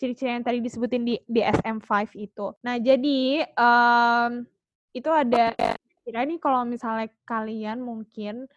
ciri-ciri 0.00 0.32
yang 0.32 0.40
tadi 0.40 0.64
disebutin 0.64 1.04
di 1.04 1.20
DSM-5 1.28 2.16
itu. 2.16 2.56
Nah, 2.64 2.80
jadi 2.80 3.44
em, 3.44 4.48
itu 4.96 5.10
ada 5.12 5.52
kira 6.00 6.24
nih 6.24 6.40
kalau 6.40 6.64
misalnya 6.64 7.12
kalian 7.28 7.84
mungkin 7.84 8.48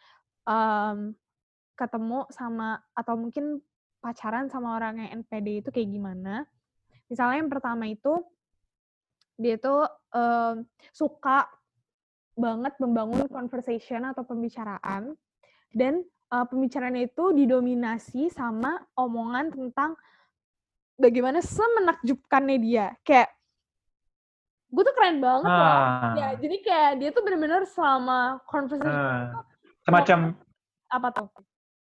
em, 0.47 0.97
ketemu 1.75 2.31
sama 2.31 2.79
atau 2.95 3.19
mungkin 3.19 3.59
pacaran 3.99 4.47
sama 4.47 4.79
orang 4.79 5.03
yang 5.03 5.19
NPD 5.19 5.67
itu 5.67 5.69
kayak 5.75 5.91
gimana? 5.91 6.47
Misalnya 7.11 7.43
yang 7.43 7.51
pertama 7.51 7.91
itu 7.91 8.23
dia 9.37 9.55
tuh 9.57 9.85
em, 10.13 10.65
suka 10.93 11.49
banget 12.33 12.73
membangun 12.81 13.29
conversation 13.29 14.01
atau 14.09 14.25
pembicaraan 14.25 15.13
dan 15.73 16.01
eh, 16.05 16.45
pembicaraannya 16.49 17.09
itu 17.09 17.33
didominasi 17.33 18.29
sama 18.33 18.81
omongan 18.97 19.53
tentang 19.53 19.93
bagaimana 20.97 21.41
semenakjubkannya 21.41 22.57
dia. 22.61 22.85
Kayak 23.05 23.33
gue 24.73 24.83
tuh 24.85 24.95
keren 24.97 25.21
banget 25.21 25.49
loh. 25.49 25.69
Ya, 26.17 26.27
ah 26.29 26.33
jadi 26.37 26.55
kayak 26.65 26.91
dia 27.01 27.09
tuh 27.13 27.21
bener-bener 27.21 27.61
selama 27.69 28.41
conversation 28.49 28.89
ah. 28.89 29.45
semacam 29.85 30.17
apa 30.89 31.07
tuh? 31.13 31.27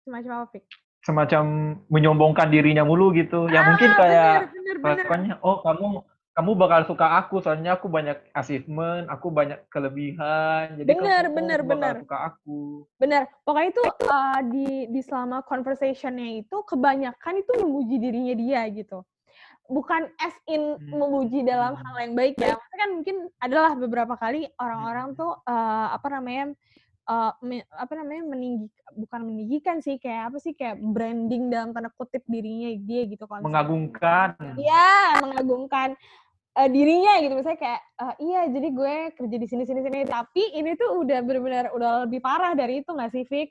Semacam 0.06 0.30
apa, 0.42 0.46
Fik? 0.54 0.64
semacam 1.08 1.42
menyombongkan 1.88 2.50
dirinya 2.50 2.82
mulu 2.82 3.14
gitu 3.14 3.46
ya 3.48 3.64
mungkin 3.70 3.90
Ah, 3.94 3.96
kayak 3.96 4.32
bener, 4.52 4.76
bener, 4.82 5.04
bener. 5.08 5.36
oh 5.40 5.62
kamu 5.62 6.02
kamu 6.38 6.54
bakal 6.54 6.80
suka 6.86 7.18
aku 7.18 7.42
soalnya 7.42 7.74
aku 7.74 7.90
banyak 7.90 8.14
achievement 8.30 9.10
aku 9.10 9.26
banyak 9.34 9.58
kelebihan 9.66 10.78
jadi 10.78 10.86
Bener, 10.86 11.22
kamu 11.26 11.34
bener, 11.34 11.60
bakal 11.66 11.70
bener. 11.74 11.96
suka 12.06 12.16
aku 12.30 12.58
Bener. 12.98 13.22
Pokoknya 13.46 13.68
itu 13.74 13.84
uh, 14.06 14.40
di 14.42 14.68
di 14.90 15.00
selama 15.02 15.42
conversationnya 15.42 16.42
itu 16.42 16.56
kebanyakan 16.66 17.42
itu 17.42 17.52
memuji 17.62 17.94
dirinya 17.98 18.34
dia 18.34 18.62
gitu. 18.70 19.06
Bukan 19.70 20.10
as 20.18 20.34
in 20.50 20.74
Hmm. 20.78 20.98
memuji 20.98 21.46
dalam 21.46 21.78
hal 21.78 21.94
yang 22.02 22.14
baik 22.18 22.34
ya. 22.38 22.58
Maksudnya 22.58 22.78
kan 22.78 22.90
mungkin 22.94 23.16
adalah 23.38 23.72
beberapa 23.78 24.14
kali 24.18 24.50
orang-orang 24.58 25.14
Hmm. 25.14 25.18
tuh 25.18 25.32
uh, 25.46 25.86
apa 25.94 26.06
namanya 26.10 26.44
uh, 27.06 27.32
me- 27.38 27.68
apa 27.70 27.92
namanya 28.02 28.22
meninggi 28.34 28.66
bukan 28.98 29.20
meninggikan 29.30 29.78
sih 29.78 29.96
kayak 30.02 30.34
apa 30.34 30.38
sih 30.42 30.52
kayak 30.58 30.82
branding 30.82 31.54
dalam 31.54 31.70
tanda 31.70 31.94
kutip 31.94 32.26
dirinya 32.26 32.68
dia 32.82 33.06
gitu 33.06 33.30
kalau 33.30 33.46
mengagungkan 33.46 34.34
Iya, 34.58 35.22
mengagungkan 35.22 35.94
eh, 36.58 36.68
dirinya 36.68 37.22
gitu. 37.22 37.34
Misalnya 37.38 37.60
kayak 37.62 37.80
eh, 38.02 38.14
iya 38.26 38.40
jadi 38.50 38.68
gue 38.74 38.94
kerja 39.14 39.36
di 39.38 39.46
sini 39.46 39.62
sini 39.64 39.80
sini 39.86 39.98
tapi 40.04 40.42
ini 40.58 40.74
tuh 40.74 41.06
udah 41.06 41.18
benar-benar 41.22 41.64
udah 41.72 41.90
lebih 42.04 42.18
parah 42.18 42.52
dari 42.58 42.82
itu 42.82 42.90
nggak 42.90 43.12
sih, 43.14 43.24
Fik? 43.24 43.48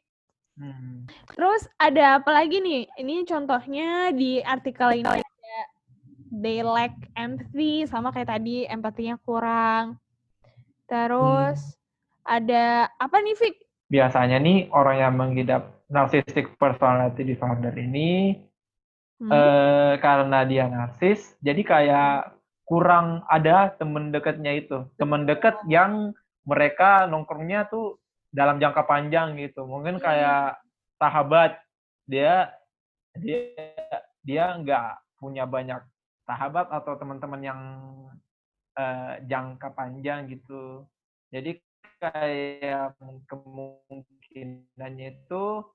Hmm. 0.60 1.08
Terus 1.38 1.70
ada 1.80 2.20
apa 2.20 2.32
lagi 2.34 2.60
nih? 2.60 2.90
Ini 3.00 3.24
contohnya 3.24 4.12
di 4.12 4.44
artikel 4.44 5.06
ini 5.06 5.08
ada 5.08 5.60
they 6.34 6.60
lack 6.66 6.94
empathy 7.16 7.88
sama 7.88 8.12
kayak 8.12 8.28
tadi 8.36 8.68
empatinya 8.68 9.16
kurang. 9.24 9.96
Terus 10.90 11.78
ada 12.28 12.92
apa 13.00 13.24
nih, 13.24 13.38
Fik? 13.40 13.56
biasanya 13.88 14.36
nih 14.44 14.68
orang 14.76 15.00
yang 15.00 15.14
mengidap 15.16 15.80
narcissistic 15.88 16.52
personality 16.60 17.24
disorder 17.24 17.72
ini 17.76 18.44
Hmm? 19.18 19.34
eh, 19.34 19.94
karena 19.98 20.46
dia 20.46 20.70
narsis 20.70 21.34
jadi 21.42 21.62
kayak 21.66 22.37
kurang 22.68 23.24
ada 23.32 23.72
temen 23.80 24.12
dekatnya 24.12 24.52
itu. 24.60 24.84
Temen 25.00 25.24
dekat 25.24 25.56
yang 25.72 26.12
mereka 26.44 27.08
nongkrongnya 27.08 27.72
tuh 27.72 27.98
dalam 28.30 28.60
jangka 28.60 28.84
panjang 28.84 29.40
gitu. 29.40 29.64
Mungkin 29.64 30.04
kayak 30.04 30.60
sahabat. 31.00 31.64
Dia 32.08 32.52
dia 33.16 33.56
dia 34.22 34.46
nggak 34.60 35.18
punya 35.18 35.48
banyak 35.48 35.80
sahabat 36.28 36.68
atau 36.70 37.00
teman-teman 37.00 37.42
yang 37.42 37.62
eh, 38.76 39.24
jangka 39.24 39.72
panjang 39.72 40.28
gitu. 40.28 40.84
Jadi 41.32 41.60
kayak 41.98 42.94
kemungkinannya 43.26 45.08
itu 45.18 45.66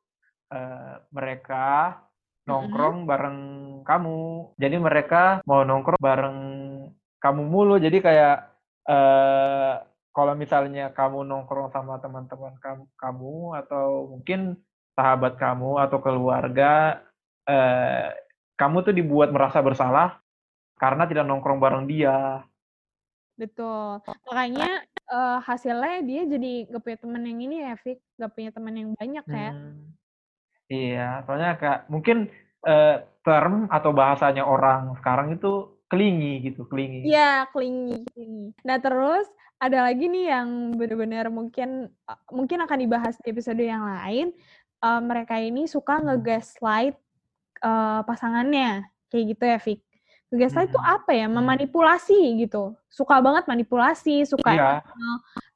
uh, 0.55 0.95
mereka 1.11 1.99
nongkrong 2.47 3.07
bareng 3.07 3.39
kamu. 3.87 4.55
Jadi 4.59 4.77
mereka 4.79 5.23
mau 5.47 5.63
nongkrong 5.63 6.03
bareng 6.03 6.39
kamu 7.23 7.43
mulu. 7.47 7.79
Jadi 7.79 7.99
kayak 8.03 8.37
uh, 8.91 9.83
kalau 10.13 10.35
misalnya 10.37 10.93
kamu 10.93 11.25
nongkrong 11.25 11.73
sama 11.73 11.99
teman-teman 12.03 12.55
kamu, 12.61 12.85
kamu 12.99 13.35
atau 13.65 13.87
mungkin 14.13 14.61
sahabat 14.93 15.41
kamu 15.41 15.81
atau 15.89 15.99
keluarga, 16.05 17.01
uh, 17.49 18.13
kamu 18.61 18.77
tuh 18.85 18.95
dibuat 18.95 19.33
merasa 19.33 19.65
bersalah 19.65 20.21
karena 20.77 21.09
tidak 21.09 21.25
nongkrong 21.25 21.63
bareng 21.63 21.89
dia. 21.89 22.45
Betul. 23.39 24.05
Makanya 24.29 24.85
uh, 25.09 25.39
hasilnya 25.41 26.05
dia 26.05 26.23
jadi 26.29 26.69
gak 26.69 26.83
punya 26.85 26.99
teman 27.01 27.23
yang 27.25 27.41
ini 27.41 27.57
ya, 27.65 27.75
Fik. 27.81 27.99
Gak 28.21 28.33
punya 28.37 28.51
teman 28.53 28.75
yang 28.77 28.91
banyak 28.93 29.25
ya. 29.27 29.51
Hmm. 29.57 29.97
Iya, 30.73 31.21
soalnya 31.29 31.61
kayak 31.61 31.81
mungkin 31.93 32.33
uh, 32.65 33.05
term 33.21 33.69
atau 33.69 33.93
bahasanya 33.93 34.49
orang 34.49 34.97
sekarang 34.97 35.37
itu 35.37 35.69
kelingi 35.93 36.41
gitu, 36.49 36.65
kelingi. 36.65 37.05
Iya, 37.05 37.45
kelingi, 37.53 38.09
kelingi. 38.17 38.57
Nah, 38.65 38.81
terus 38.81 39.29
ada 39.61 39.85
lagi 39.85 40.09
nih 40.09 40.33
yang 40.33 40.49
benar-benar 40.81 41.29
mungkin 41.29 41.93
uh, 42.09 42.21
mungkin 42.33 42.65
akan 42.65 42.79
dibahas 42.81 43.21
di 43.21 43.29
episode 43.29 43.61
yang 43.61 43.85
lain. 43.85 44.33
Uh, 44.83 44.99
mereka 44.99 45.37
ini 45.39 45.69
suka 45.69 46.01
hmm. 46.01 46.09
nge-gaslight 46.09 46.97
uh, 47.61 48.01
pasangannya. 48.09 48.89
Kayak 49.13 49.25
gitu 49.37 49.45
ya, 49.45 49.59
Fik. 49.61 49.81
Nge-gaslight 50.33 50.73
itu 50.73 50.81
hmm. 50.81 50.95
apa 50.97 51.11
ya? 51.13 51.27
Memanipulasi 51.29 52.19
gitu. 52.41 52.73
Suka 52.89 53.21
banget 53.21 53.45
manipulasi, 53.45 54.25
suka 54.25 54.51
iya. 54.57 54.73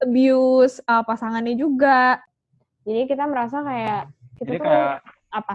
abuse 0.05 0.85
uh, 0.85 1.01
pasangannya 1.03 1.57
juga. 1.57 2.21
Jadi 2.87 3.09
kita 3.11 3.25
merasa 3.27 3.65
kayak 3.65 4.13
kita 4.37 4.49
Jadi 4.53 4.59
tuh 4.61 4.65
kayak 4.69 4.97
apa? 5.33 5.55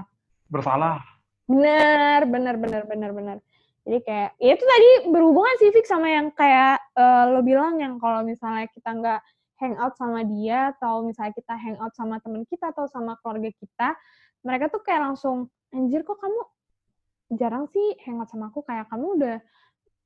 Bersalah. 0.49 0.97
Bener, 1.45 2.19
bener, 2.25 2.55
bener, 2.57 2.83
bener, 2.89 3.11
bener. 3.13 3.37
Jadi 3.81 3.99
kayak, 4.05 4.29
ya 4.37 4.51
itu 4.53 4.65
tadi 4.65 4.89
berhubungan 5.09 5.55
sih 5.57 5.73
Fix 5.73 5.89
sama 5.89 6.05
yang 6.05 6.29
kayak 6.37 6.77
uh, 6.93 7.33
lo 7.33 7.41
bilang 7.41 7.81
yang 7.81 7.97
kalau 7.97 8.21
misalnya 8.21 8.69
kita 8.69 8.93
nggak 8.93 9.21
hangout 9.57 9.93
sama 9.97 10.21
dia 10.25 10.73
atau 10.77 11.05
misalnya 11.05 11.33
kita 11.33 11.53
hangout 11.57 11.93
sama 11.97 12.21
temen 12.21 12.45
kita 12.45 12.73
atau 12.73 12.85
sama 12.89 13.17
keluarga 13.21 13.49
kita, 13.57 13.89
mereka 14.45 14.69
tuh 14.69 14.81
kayak 14.85 15.01
langsung, 15.13 15.49
anjir 15.73 16.05
kok 16.05 16.17
kamu 16.17 16.41
jarang 17.37 17.65
sih 17.73 17.97
hangout 18.05 18.29
sama 18.29 18.53
aku, 18.53 18.61
kayak 18.65 18.85
kamu 18.89 19.05
udah 19.17 19.37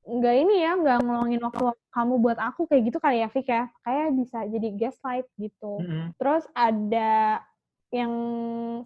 nggak 0.06 0.36
ini 0.38 0.56
ya, 0.62 0.72
nggak 0.78 0.98
ngeluangin 1.02 1.42
waktu 1.42 1.64
kamu 1.92 2.14
buat 2.22 2.38
aku 2.40 2.60
kayak 2.70 2.82
gitu 2.88 2.98
kali 3.02 3.20
ya, 3.20 3.28
Fik 3.28 3.48
ya. 3.48 3.64
Kayak 3.84 4.08
bisa 4.16 4.38
jadi 4.48 4.68
gaslight 4.76 5.26
gitu. 5.36 5.82
Mm 5.82 5.84
-hmm. 5.84 6.06
Terus 6.16 6.44
ada 6.54 7.42
yang 7.94 8.12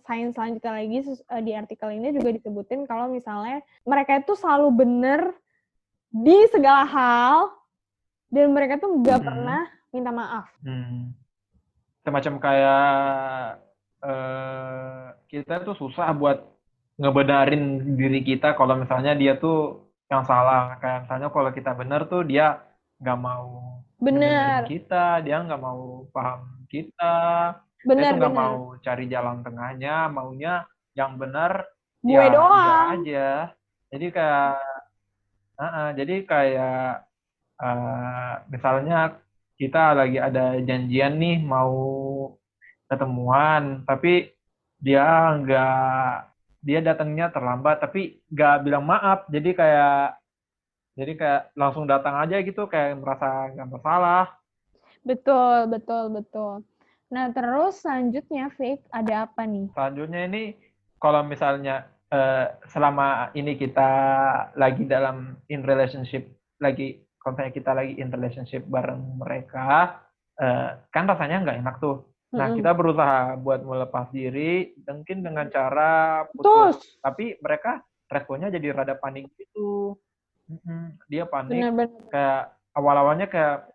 sains 0.04 0.36
selanjutnya 0.36 0.72
lagi 0.76 0.98
uh, 1.08 1.40
di 1.40 1.52
artikel 1.56 1.88
ini 1.88 2.12
juga 2.12 2.36
disebutin 2.36 2.84
kalau 2.84 3.08
misalnya 3.08 3.64
mereka 3.88 4.20
itu 4.20 4.36
selalu 4.36 4.68
benar 4.84 5.32
di 6.12 6.36
segala 6.52 6.84
hal 6.84 7.34
dan 8.28 8.52
mereka 8.52 8.76
tuh 8.76 9.00
nggak 9.00 9.18
hmm. 9.20 9.26
pernah 9.26 9.62
minta 9.90 10.10
maaf. 10.12 10.46
Hmm. 10.60 11.16
Semacam 12.04 12.34
kayak 12.38 12.84
uh, 14.04 15.16
kita 15.32 15.64
tuh 15.64 15.76
susah 15.80 16.12
buat 16.12 16.44
ngebedarin 17.00 17.96
diri 17.96 18.20
kita 18.20 18.52
kalau 18.52 18.76
misalnya 18.76 19.16
dia 19.16 19.40
tuh 19.40 19.88
yang 20.12 20.28
salah. 20.28 20.76
Kayak 20.78 21.08
misalnya 21.08 21.28
kalau 21.32 21.50
kita 21.50 21.72
benar 21.72 22.04
tuh 22.04 22.22
dia 22.28 22.60
nggak 23.00 23.18
mau 23.18 23.80
benar 24.00 24.68
kita, 24.68 25.24
dia 25.24 25.40
nggak 25.40 25.60
mau 25.60 26.04
paham 26.12 26.64
kita 26.68 27.16
benar, 27.84 28.12
itu 28.12 28.20
nggak 28.20 28.36
mau 28.36 28.76
cari 28.80 29.04
jalan 29.08 29.40
tengahnya 29.40 29.94
maunya 30.12 30.54
yang 30.92 31.16
benar 31.16 31.64
gue 32.00 32.16
ya, 32.16 32.32
doang. 32.32 32.86
aja. 33.00 33.30
Jadi 33.90 34.06
kayak 34.12 34.56
uh 35.60 35.64
-uh, 35.64 35.88
jadi 35.96 36.14
kayak 36.24 36.86
uh, 37.60 38.32
misalnya 38.48 39.20
kita 39.60 39.92
lagi 39.92 40.16
ada 40.16 40.56
janjian 40.64 41.20
nih 41.20 41.36
mau 41.44 41.76
ketemuan 42.88 43.84
tapi 43.84 44.32
dia 44.80 45.36
nggak 45.36 46.10
dia 46.64 46.80
datangnya 46.80 47.28
terlambat 47.28 47.80
tapi 47.84 48.24
nggak 48.32 48.56
bilang 48.64 48.84
maaf. 48.88 49.28
Jadi 49.28 49.50
kayak 49.52 50.20
jadi 50.96 51.12
kayak 51.16 51.42
langsung 51.56 51.84
datang 51.88 52.16
aja 52.20 52.40
gitu 52.40 52.64
kayak 52.68 52.96
merasa 52.96 53.52
nggak 53.52 53.68
bersalah. 53.68 54.24
Betul 55.04 55.68
betul 55.72 56.12
betul 56.12 56.64
Nah, 57.10 57.26
terus 57.34 57.82
selanjutnya, 57.82 58.54
Fik, 58.54 58.86
ada 58.94 59.26
apa 59.26 59.42
nih? 59.42 59.66
Selanjutnya 59.74 60.20
ini, 60.30 60.42
kalau 61.02 61.26
misalnya 61.26 61.90
uh, 62.14 62.54
selama 62.70 63.34
ini 63.34 63.58
kita 63.58 63.90
lagi 64.54 64.86
dalam 64.86 65.34
in 65.50 65.66
relationship, 65.66 66.30
lagi 66.62 67.02
kalau 67.18 67.34
misalnya 67.34 67.54
kita 67.58 67.70
lagi 67.74 67.92
in 67.98 68.14
relationship 68.14 68.62
bareng 68.70 69.18
mereka, 69.18 69.98
uh, 70.38 70.78
kan 70.94 71.10
rasanya 71.10 71.42
nggak 71.42 71.58
enak 71.66 71.76
tuh. 71.82 72.06
Nah, 72.30 72.46
mm 72.46 72.50
-hmm. 72.54 72.58
kita 72.62 72.70
berusaha 72.78 73.20
buat 73.42 73.60
melepas 73.66 74.06
diri, 74.14 74.78
mungkin 74.86 75.26
dengan 75.26 75.50
cara 75.50 76.22
putus. 76.30 77.02
Tapi 77.02 77.42
mereka 77.42 77.82
responnya 78.06 78.54
jadi 78.54 78.70
rada 78.70 78.94
panik 78.94 79.26
gitu. 79.34 79.98
Mm 80.46 80.58
-hmm. 80.62 80.84
Dia 81.10 81.26
panik, 81.26 81.58
Benar 81.58 81.74
-benar. 81.74 82.06
kayak 82.14 82.42
awal-awalnya 82.78 83.26
kayak 83.26 83.69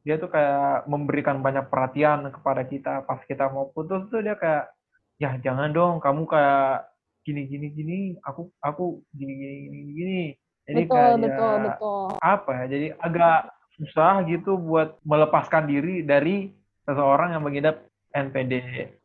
dia 0.00 0.16
tuh 0.16 0.32
kayak 0.32 0.88
memberikan 0.88 1.44
banyak 1.44 1.68
perhatian 1.68 2.32
kepada 2.32 2.62
kita 2.64 3.04
pas 3.04 3.20
kita 3.28 3.52
mau 3.52 3.68
putus 3.70 4.08
tuh 4.08 4.24
dia 4.24 4.36
kayak 4.36 4.72
ya 5.20 5.36
jangan 5.44 5.70
dong 5.70 5.94
kamu 6.00 6.24
kayak 6.24 6.88
gini 7.24 7.44
gini 7.44 7.66
gini 7.76 7.98
aku 8.24 8.48
aku 8.64 9.04
gini 9.12 9.32
gini 9.36 9.56
gini 9.68 9.78
gini 9.92 10.22
jadi 10.64 10.82
betul, 10.88 10.96
kayak 10.96 11.16
betul, 11.20 11.52
ya, 11.52 11.62
betul. 11.68 12.06
apa 12.24 12.50
ya 12.56 12.64
jadi 12.68 12.86
agak 12.96 13.40
susah 13.76 14.14
gitu 14.28 14.56
buat 14.56 14.96
melepaskan 15.04 15.68
diri 15.68 16.04
dari 16.04 16.52
seseorang 16.84 17.32
yang 17.32 17.44
mengidap 17.44 17.80
NPD. 18.10 18.52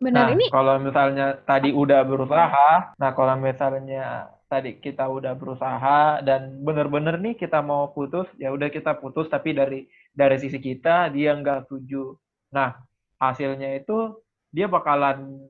Benar 0.01 0.27
nah, 0.27 0.33
ini. 0.33 0.45
Kalau 0.49 0.75
misalnya 0.81 1.37
tadi 1.45 1.69
udah 1.69 2.01
berusaha, 2.03 2.97
nah 2.97 3.11
kalau 3.13 3.37
misalnya 3.37 4.33
tadi 4.49 4.77
kita 4.77 5.05
udah 5.09 5.33
berusaha 5.33 6.21
dan 6.21 6.61
bener-bener 6.61 7.17
nih 7.17 7.33
kita 7.37 7.65
mau 7.65 7.89
putus 7.91 8.29
ya 8.37 8.53
udah 8.53 8.69
kita 8.69 8.93
putus 9.01 9.25
tapi 9.25 9.57
dari 9.57 9.89
dari 10.15 10.39
sisi 10.39 10.57
kita 10.57 11.11
dia 11.11 11.35
nggak 11.35 11.67
setuju. 11.67 12.15
Nah 12.55 12.73
hasilnya 13.19 13.75
itu 13.75 14.15
dia 14.49 14.71
bakalan 14.71 15.43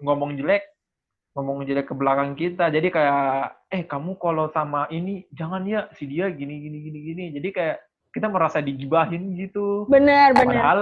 ngomong 0.00 0.36
jelek 0.36 0.64
ngomong 1.34 1.62
jelek 1.64 1.88
ke 1.90 1.94
belakang 1.96 2.36
kita. 2.36 2.68
Jadi 2.68 2.92
kayak 2.92 3.70
eh 3.70 3.82
kamu 3.86 4.18
kalau 4.20 4.50
sama 4.52 4.90
ini 4.90 5.24
jangan 5.32 5.62
ya 5.64 5.88
si 5.94 6.04
dia 6.04 6.28
gini 6.28 6.60
gini 6.60 6.78
gini 6.84 6.98
gini. 7.00 7.24
Jadi 7.38 7.48
kayak 7.50 7.78
kita 8.10 8.26
merasa 8.26 8.58
digibahin 8.58 9.38
gitu. 9.38 9.86
Benar 9.86 10.34
benar. 10.34 10.46
Padahal 10.46 10.80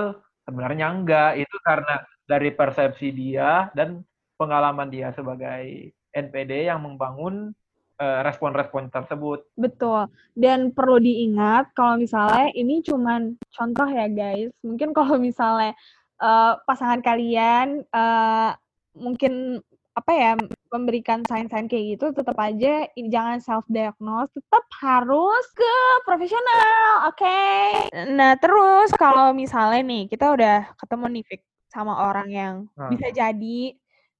sebenarnya 0.48 0.86
enggak. 0.88 1.30
Itu 1.44 1.56
karena 1.60 1.94
dari 2.24 2.50
persepsi 2.52 3.08
dia 3.12 3.68
dan 3.76 4.02
pengalaman 4.40 4.88
dia 4.88 5.12
sebagai 5.12 5.92
NPD 6.12 6.72
yang 6.72 6.80
membangun 6.80 7.52
respon-respon 7.98 8.94
tersebut. 8.94 9.42
Betul. 9.58 10.06
Dan 10.38 10.70
perlu 10.70 11.02
diingat 11.02 11.74
kalau 11.74 11.98
misalnya 11.98 12.50
ini 12.54 12.78
cuman 12.82 13.34
contoh 13.50 13.88
ya 13.90 14.06
guys. 14.06 14.54
Mungkin 14.62 14.94
kalau 14.94 15.18
misalnya 15.18 15.74
uh, 16.22 16.58
pasangan 16.62 17.02
kalian 17.02 17.82
uh, 17.90 18.54
mungkin 18.94 19.62
apa 19.98 20.14
ya 20.14 20.32
memberikan 20.70 21.26
sign-sign 21.26 21.66
kayak 21.66 21.98
gitu 21.98 22.14
tetap 22.14 22.38
aja 22.38 22.86
ini 22.94 23.10
jangan 23.10 23.42
self 23.42 23.66
diagnose 23.66 24.30
tetap 24.30 24.62
harus 24.78 25.44
ke 25.50 25.74
profesional 26.06 27.10
oke 27.10 27.18
okay? 27.18 27.90
nah 28.14 28.38
terus 28.38 28.94
kalau 28.94 29.34
misalnya 29.34 29.82
nih 29.82 30.06
kita 30.06 30.30
udah 30.30 30.70
ketemu 30.78 31.18
nih 31.18 31.24
Fik, 31.26 31.42
sama 31.66 31.98
orang 31.98 32.28
yang 32.30 32.54
hmm. 32.78 32.94
bisa 32.94 33.10
jadi 33.10 33.74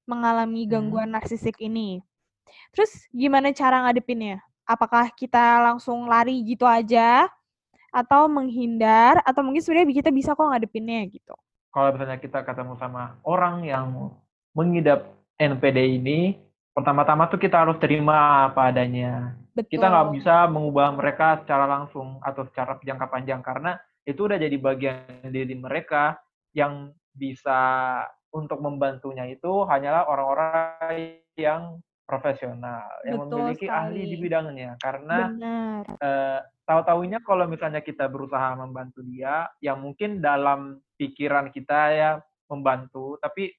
mengalami 0.09 0.65
hmm. 0.65 0.71
gangguan 0.73 1.09
hmm. 1.13 1.17
narsisik 1.21 1.61
ini. 1.61 2.01
Terus 2.75 2.91
gimana 3.11 3.51
cara 3.53 3.85
ngadepinnya? 3.85 4.43
Apakah 4.69 5.09
kita 5.17 5.65
langsung 5.65 6.05
lari 6.07 6.45
gitu 6.45 6.69
aja 6.69 7.29
atau 7.89 8.29
menghindar 8.29 9.21
atau 9.25 9.41
mungkin 9.41 9.65
sebenarnya 9.65 10.05
kita 10.05 10.11
bisa 10.13 10.37
kok 10.37 10.45
ngadepinnya 10.45 11.01
gitu. 11.09 11.35
Kalau 11.73 11.93
misalnya 11.93 12.21
kita 12.21 12.45
ketemu 12.45 12.75
sama 12.77 13.17
orang 13.25 13.65
yang 13.65 14.13
mengidap 14.53 15.09
NPD 15.39 16.01
ini, 16.01 16.37
pertama-tama 16.73 17.29
tuh 17.31 17.41
kita 17.41 17.65
harus 17.65 17.77
terima 17.81 18.49
apa 18.51 18.73
adanya. 18.73 19.37
Betul. 19.53 19.79
Kita 19.79 19.87
nggak 19.89 20.09
bisa 20.15 20.35
mengubah 20.49 20.95
mereka 20.95 21.43
secara 21.43 21.65
langsung 21.67 22.21
atau 22.23 22.47
secara 22.49 22.79
jangka 22.79 23.07
panjang 23.09 23.41
karena 23.43 23.77
itu 24.09 24.25
udah 24.25 24.39
jadi 24.41 24.57
bagian 24.57 25.29
diri 25.29 25.55
mereka 25.59 26.17
yang 26.57 26.93
bisa 27.13 27.61
untuk 28.33 28.61
membantunya 28.61 29.29
itu 29.29 29.65
hanyalah 29.69 30.09
orang-orang 30.09 31.21
yang 31.37 31.81
profesional 32.09 32.89
yang 33.05 33.29
Betul 33.29 33.45
memiliki 33.45 33.69
sekali. 33.69 33.79
ahli 33.85 34.03
di 34.09 34.17
bidangnya 34.17 34.71
karena 34.81 35.19
uh, 36.01 36.41
tahu-tahunya 36.65 37.21
kalau 37.21 37.45
misalnya 37.45 37.85
kita 37.85 38.09
berusaha 38.09 38.57
membantu 38.57 39.05
dia 39.05 39.45
yang 39.61 39.85
mungkin 39.85 40.25
dalam 40.25 40.81
pikiran 40.97 41.53
kita 41.53 41.81
ya 41.93 42.11
membantu 42.49 43.21
tapi 43.21 43.53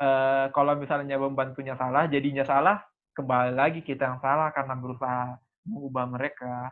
eh, 0.00 0.46
kalau 0.50 0.72
misalnya 0.78 1.16
membantunya 1.16 1.74
salah, 1.78 2.06
jadinya 2.10 2.44
salah, 2.44 2.82
kembali 3.14 3.52
lagi 3.54 3.80
kita 3.80 4.14
yang 4.14 4.20
salah 4.20 4.50
karena 4.50 4.74
berusaha 4.74 5.38
mengubah 5.64 6.04
mereka. 6.10 6.70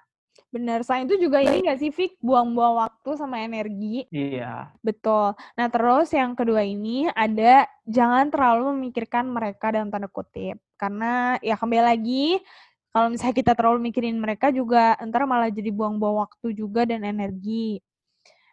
Bener, 0.49 0.81
selain 0.85 1.05
itu 1.09 1.29
juga 1.29 1.45
ini 1.45 1.65
nggak 1.65 1.81
sih, 1.81 1.93
Fik? 1.93 2.17
Buang-buang 2.21 2.81
waktu 2.81 3.11
sama 3.21 3.41
energi. 3.41 4.09
Iya. 4.09 4.73
Betul. 4.81 5.37
Nah, 5.57 5.69
terus 5.69 6.09
yang 6.13 6.33
kedua 6.33 6.65
ini 6.65 7.09
ada 7.13 7.69
jangan 7.85 8.33
terlalu 8.33 8.77
memikirkan 8.77 9.29
mereka 9.29 9.73
dalam 9.73 9.93
tanda 9.93 10.09
kutip. 10.09 10.57
Karena 10.83 11.39
ya 11.39 11.55
kembali 11.55 11.85
lagi, 11.95 12.43
kalau 12.91 13.09
misalnya 13.15 13.37
kita 13.39 13.53
terlalu 13.55 13.79
mikirin 13.91 14.19
mereka 14.19 14.51
juga 14.51 14.99
ntar 15.07 15.23
malah 15.31 15.47
jadi 15.55 15.71
buang-buang 15.71 16.27
waktu 16.27 16.59
juga 16.59 16.83
dan 16.91 17.07
energi. 17.07 17.79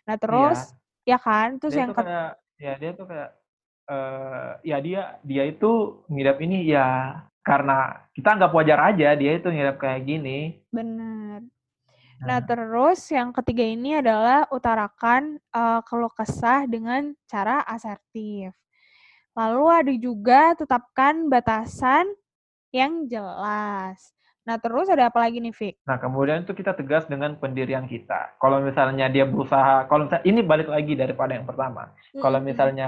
Nah, 0.05 0.17
terus 0.21 0.77
ya 1.09 1.17
kan, 1.17 1.57
terus 1.57 1.73
Dia 1.73 1.81
yang 1.81 1.89
tuh 1.89 1.97
kayak, 2.05 2.31
ya 2.61 2.73
dia 2.77 2.91
tuh 2.93 3.05
kayak, 3.09 3.29
eh 3.89 4.51
ya 4.69 4.77
dia 4.85 5.01
dia 5.25 5.43
itu 5.49 5.71
ngidap 6.13 6.37
ini 6.45 6.57
ya 6.69 7.17
karena 7.41 8.05
kita 8.13 8.37
anggap 8.37 8.51
wajar 8.53 8.79
aja 8.93 9.07
dia 9.17 9.31
itu 9.33 9.49
ngidap 9.49 9.81
kayak 9.81 10.05
gini. 10.05 10.61
bener. 10.69 11.41
Nah, 12.21 12.27
Nah, 12.27 12.39
terus 12.43 12.99
yang 13.11 13.31
ketiga 13.33 13.63
ini 13.65 13.97
adalah 13.97 14.45
utarakan 14.53 15.39
eh, 15.41 15.81
keluh 15.87 16.13
kesah 16.13 16.67
dengan 16.69 17.15
cara 17.31 17.63
asertif. 17.65 18.53
Lalu 19.37 19.65
ada 19.71 19.93
juga 19.95 20.41
tetapkan 20.59 21.31
batasan 21.31 22.05
yang 22.69 23.05
jelas. 23.09 24.13
Nah, 24.45 24.57
terus 24.57 24.89
ada 24.89 25.13
apa 25.13 25.21
lagi 25.21 25.37
nih, 25.37 25.53
Fik? 25.53 25.75
Nah, 25.85 26.01
kemudian 26.01 26.41
itu 26.41 26.57
kita 26.57 26.73
tegas 26.73 27.05
dengan 27.05 27.37
pendirian 27.37 27.85
kita. 27.85 28.33
Kalau 28.41 28.57
misalnya 28.65 29.05
dia 29.05 29.25
berusaha, 29.29 29.85
kalau 29.85 30.09
misalnya 30.09 30.25
ini 30.25 30.41
balik 30.41 30.69
lagi 30.69 30.97
daripada 30.97 31.37
yang 31.37 31.45
pertama. 31.45 31.93
Kalau 32.17 32.41
Mm-mm. 32.41 32.49
misalnya 32.49 32.87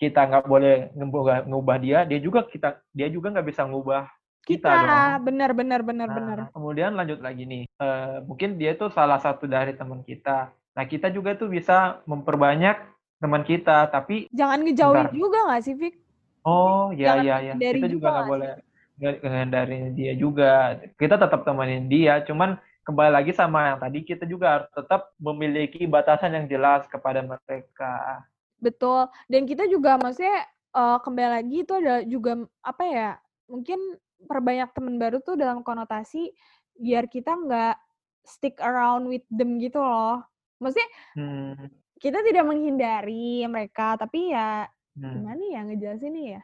kita 0.00 0.24
nggak 0.26 0.44
boleh 0.48 0.90
ngubah, 0.96 1.44
ngubah 1.44 1.76
dia, 1.76 1.98
dia 2.08 2.18
juga 2.18 2.42
kita 2.48 2.80
dia 2.90 3.06
juga 3.12 3.30
nggak 3.36 3.46
bisa 3.52 3.62
ngubah 3.68 4.08
kita, 4.42 4.66
kita, 4.66 4.82
dong. 4.82 5.28
bener, 5.28 5.50
bener, 5.54 5.80
bener, 5.86 6.08
Nah, 6.08 6.16
bener. 6.16 6.38
kemudian 6.50 6.96
lanjut 6.98 7.20
lagi 7.22 7.46
nih, 7.46 7.62
eh, 7.68 8.16
mungkin 8.26 8.58
dia 8.58 8.74
itu 8.74 8.90
salah 8.90 9.20
satu 9.22 9.46
dari 9.46 9.76
teman 9.76 10.02
kita. 10.02 10.50
Nah, 10.74 10.84
kita 10.88 11.12
juga 11.12 11.36
tuh 11.38 11.46
bisa 11.52 12.00
memperbanyak 12.08 12.80
teman 13.22 13.44
kita, 13.46 13.86
tapi 13.92 14.26
Jangan 14.34 14.66
ngejauhin 14.66 15.06
Bentar. 15.06 15.14
juga 15.14 15.38
nggak 15.46 15.62
sih, 15.62 15.74
Fik? 15.78 15.94
oh 16.42 16.90
ya 16.90 17.22
Jangan 17.22 17.22
ya 17.22 17.36
ya, 17.38 17.54
kita 17.54 17.86
juga 17.86 18.06
nggak 18.10 18.26
boleh 18.26 18.52
ngehindarin 19.00 19.94
dia 19.96 20.12
juga. 20.16 20.80
Kita 20.98 21.16
tetap 21.16 21.46
temenin 21.46 21.88
dia, 21.88 22.20
cuman 22.24 22.58
kembali 22.82 23.10
lagi 23.14 23.32
sama 23.32 23.72
yang 23.74 23.78
tadi 23.78 24.02
kita 24.02 24.26
juga 24.26 24.58
harus 24.58 24.70
tetap 24.74 25.14
memiliki 25.16 25.86
batasan 25.86 26.34
yang 26.34 26.46
jelas 26.50 26.84
kepada 26.90 27.22
mereka. 27.22 28.26
Betul. 28.58 29.10
Dan 29.30 29.46
kita 29.46 29.66
juga 29.70 29.98
maksudnya 29.98 30.46
eh, 30.74 30.98
kembali 31.02 31.30
lagi 31.30 31.56
itu 31.62 31.72
ada 31.74 31.94
juga 32.06 32.32
apa 32.62 32.84
ya? 32.86 33.10
Mungkin 33.50 33.78
perbanyak 34.26 34.70
teman 34.74 34.96
baru 35.02 35.18
tuh 35.18 35.34
dalam 35.34 35.66
konotasi 35.66 36.30
biar 36.78 37.10
kita 37.10 37.34
nggak 37.34 37.76
stick 38.22 38.58
around 38.62 39.10
with 39.10 39.26
them 39.30 39.58
gitu 39.58 39.82
loh. 39.82 40.22
Maksudnya 40.62 40.90
Hmm, 41.18 41.58
kita 41.98 42.22
tidak 42.22 42.46
menghindari 42.46 43.46
mereka, 43.50 43.98
tapi 43.98 44.30
ya 44.30 44.66
hmm. 44.98 45.10
gimana 45.10 45.42
ya 45.42 45.60
ngejelasinnya 45.66 46.24
ya? 46.38 46.42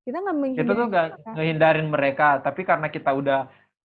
Kita 0.00 0.16
nggak 0.18 0.32
Kita 0.32 0.40
menghindari 0.40 0.68
tuh 0.72 0.86
nggak 0.88 1.08
mereka. 1.12 1.30
ngehindarin 1.36 1.88
mereka, 1.88 2.28
tapi 2.40 2.60
karena 2.64 2.88
kita 2.88 3.10
udah 3.12 3.40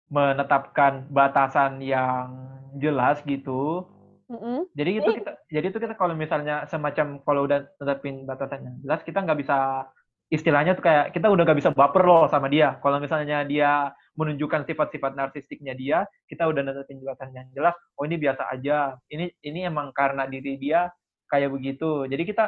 menetapkan 0.08 1.08
batasan 1.10 1.82
yang 1.82 2.30
jelas 2.76 3.18
gitu, 3.24 3.88
Mm-mm. 4.30 4.66
jadi 4.74 4.90
itu 4.98 5.04
Jadi- 5.04 5.18
kita 5.20 5.30
jadi 5.48 5.66
itu 5.68 5.78
kita 5.78 5.94
kalau 5.94 6.14
misalnya 6.14 6.64
semacam 6.66 7.22
kalau 7.22 7.46
udah 7.46 7.66
tetapin 7.76 8.24
batasan 8.24 8.66
yang 8.66 8.76
jelas 8.82 9.00
kita 9.02 9.20
nggak 9.20 9.38
bisa 9.38 9.86
istilahnya 10.32 10.74
tuh 10.74 10.82
kayak 10.82 11.12
kita 11.14 11.28
udah 11.30 11.44
nggak 11.44 11.60
bisa 11.60 11.70
baper 11.70 12.02
loh 12.02 12.26
sama 12.26 12.48
dia 12.48 12.74
kalau 12.80 12.98
misalnya 12.98 13.44
dia 13.44 13.92
menunjukkan 14.16 14.64
sifat-sifat 14.64 15.14
narsistiknya 15.14 15.76
dia 15.76 16.02
kita 16.26 16.48
udah 16.48 16.64
netepin 16.64 16.98
batasan 17.04 17.36
yang 17.36 17.46
jelas 17.54 17.76
oh 17.94 18.02
ini 18.02 18.16
biasa 18.18 18.42
aja 18.50 18.96
ini 19.12 19.30
ini 19.44 19.68
emang 19.68 19.92
karena 19.94 20.26
diri 20.26 20.56
dia 20.58 20.88
kayak 21.28 21.52
begitu 21.52 22.08
jadi 22.08 22.22
kita 22.24 22.44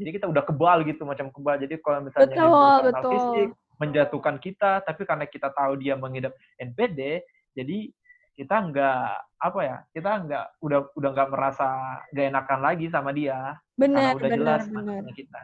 jadi 0.00 0.10
kita 0.16 0.26
udah 0.32 0.42
kebal 0.48 0.80
gitu 0.88 1.04
macam 1.04 1.28
kebal 1.28 1.60
jadi 1.60 1.76
kalau 1.84 2.00
misalnya 2.00 2.32
Betul, 2.32 2.48
betul. 2.48 2.92
narsistik 2.96 3.50
menjatuhkan 3.76 4.36
kita 4.40 4.80
tapi 4.80 5.02
karena 5.04 5.24
kita 5.28 5.52
tahu 5.52 5.76
dia 5.76 5.94
mengidap 6.00 6.32
NPD 6.56 7.20
jadi 7.52 7.78
kita 8.40 8.56
nggak 8.72 9.04
apa 9.36 9.60
ya 9.60 9.76
kita 9.92 10.10
nggak 10.24 10.44
udah 10.64 10.80
udah 10.96 11.10
nggak 11.12 11.28
merasa 11.28 11.68
gak 12.08 12.26
enakan 12.32 12.60
lagi 12.64 12.86
sama 12.88 13.12
dia 13.12 13.56
karena 13.76 13.76
Bener, 13.76 14.12
udah 14.16 14.28
bener, 14.28 14.38
jelas 14.40 14.62
bener. 14.68 15.12
kita 15.12 15.40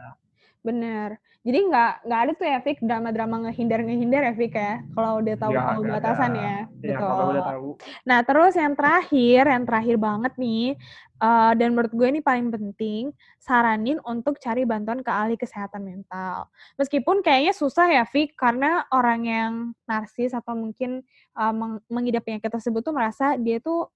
Bener. 0.67 1.09
Jadi 1.47 1.59
nggak 1.71 1.93
nggak 2.11 2.21
ada 2.27 2.33
tuh 2.35 2.47
ya, 2.51 2.59
Fik, 2.59 2.79
drama-drama 2.83 3.47
ngehindar-ngehindar 3.47 4.23
ya, 4.27 4.35
Fik 4.35 4.55
ya. 4.59 4.83
Kalau 4.99 5.23
udah 5.23 5.35
tahu 5.39 5.55
Ya, 5.55 5.63
tahu 5.63 5.81
nggak 5.87 5.95
batasan 6.03 6.33
ada. 6.35 6.43
ya. 6.43 6.57
ya 6.83 6.99
kalau 6.99 7.27
udah 7.31 7.45
tahu 7.47 7.69
Nah, 8.03 8.19
terus 8.27 8.55
yang 8.59 8.75
terakhir, 8.75 9.43
yang 9.47 9.63
terakhir 9.63 9.95
banget 9.95 10.33
nih, 10.35 10.75
eh, 11.23 11.53
dan 11.55 11.69
menurut 11.71 11.95
gue 11.95 12.09
ini 12.11 12.19
paling 12.19 12.51
penting, 12.51 13.15
saranin 13.39 14.03
untuk 14.03 14.43
cari 14.43 14.67
bantuan 14.67 15.07
ke 15.07 15.11
ahli 15.13 15.39
kesehatan 15.39 15.87
mental. 15.87 16.51
Meskipun 16.83 17.23
kayaknya 17.23 17.55
susah 17.55 17.87
ya, 17.95 18.03
Fik, 18.03 18.35
karena 18.35 18.83
orang 18.91 19.21
yang 19.23 19.53
narsis 19.87 20.35
atau 20.35 20.59
mungkin 20.59 21.07
eh, 21.39 21.55
meng- 21.55 21.85
mengidap 21.87 22.27
penyakit 22.27 22.51
tersebut 22.51 22.83
tuh 22.83 22.91
merasa 22.91 23.39
dia 23.39 23.63
tuh 23.63 23.87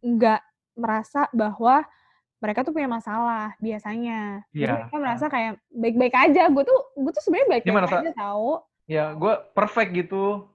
nggak 0.00 0.40
merasa 0.80 1.28
bahwa 1.36 1.84
mereka 2.40 2.64
tuh 2.64 2.72
punya 2.72 2.88
masalah 2.88 3.52
biasanya. 3.58 4.42
Jadi 4.48 4.58
Iya. 4.58 4.72
mereka 4.74 4.96
merasa 4.96 5.26
kayak 5.28 5.52
baik-baik 5.70 6.14
aja. 6.18 6.42
Gue 6.48 6.64
tuh 6.64 6.78
gue 6.94 7.12
tuh 7.12 7.22
sebenarnya 7.22 7.48
baik-baik 7.50 7.76
merasa- 7.76 8.00
aja 8.00 8.12
tahu. 8.16 8.50
ya 8.84 9.14
gue 9.14 9.34
perfect 9.54 9.90
gitu 9.94 10.50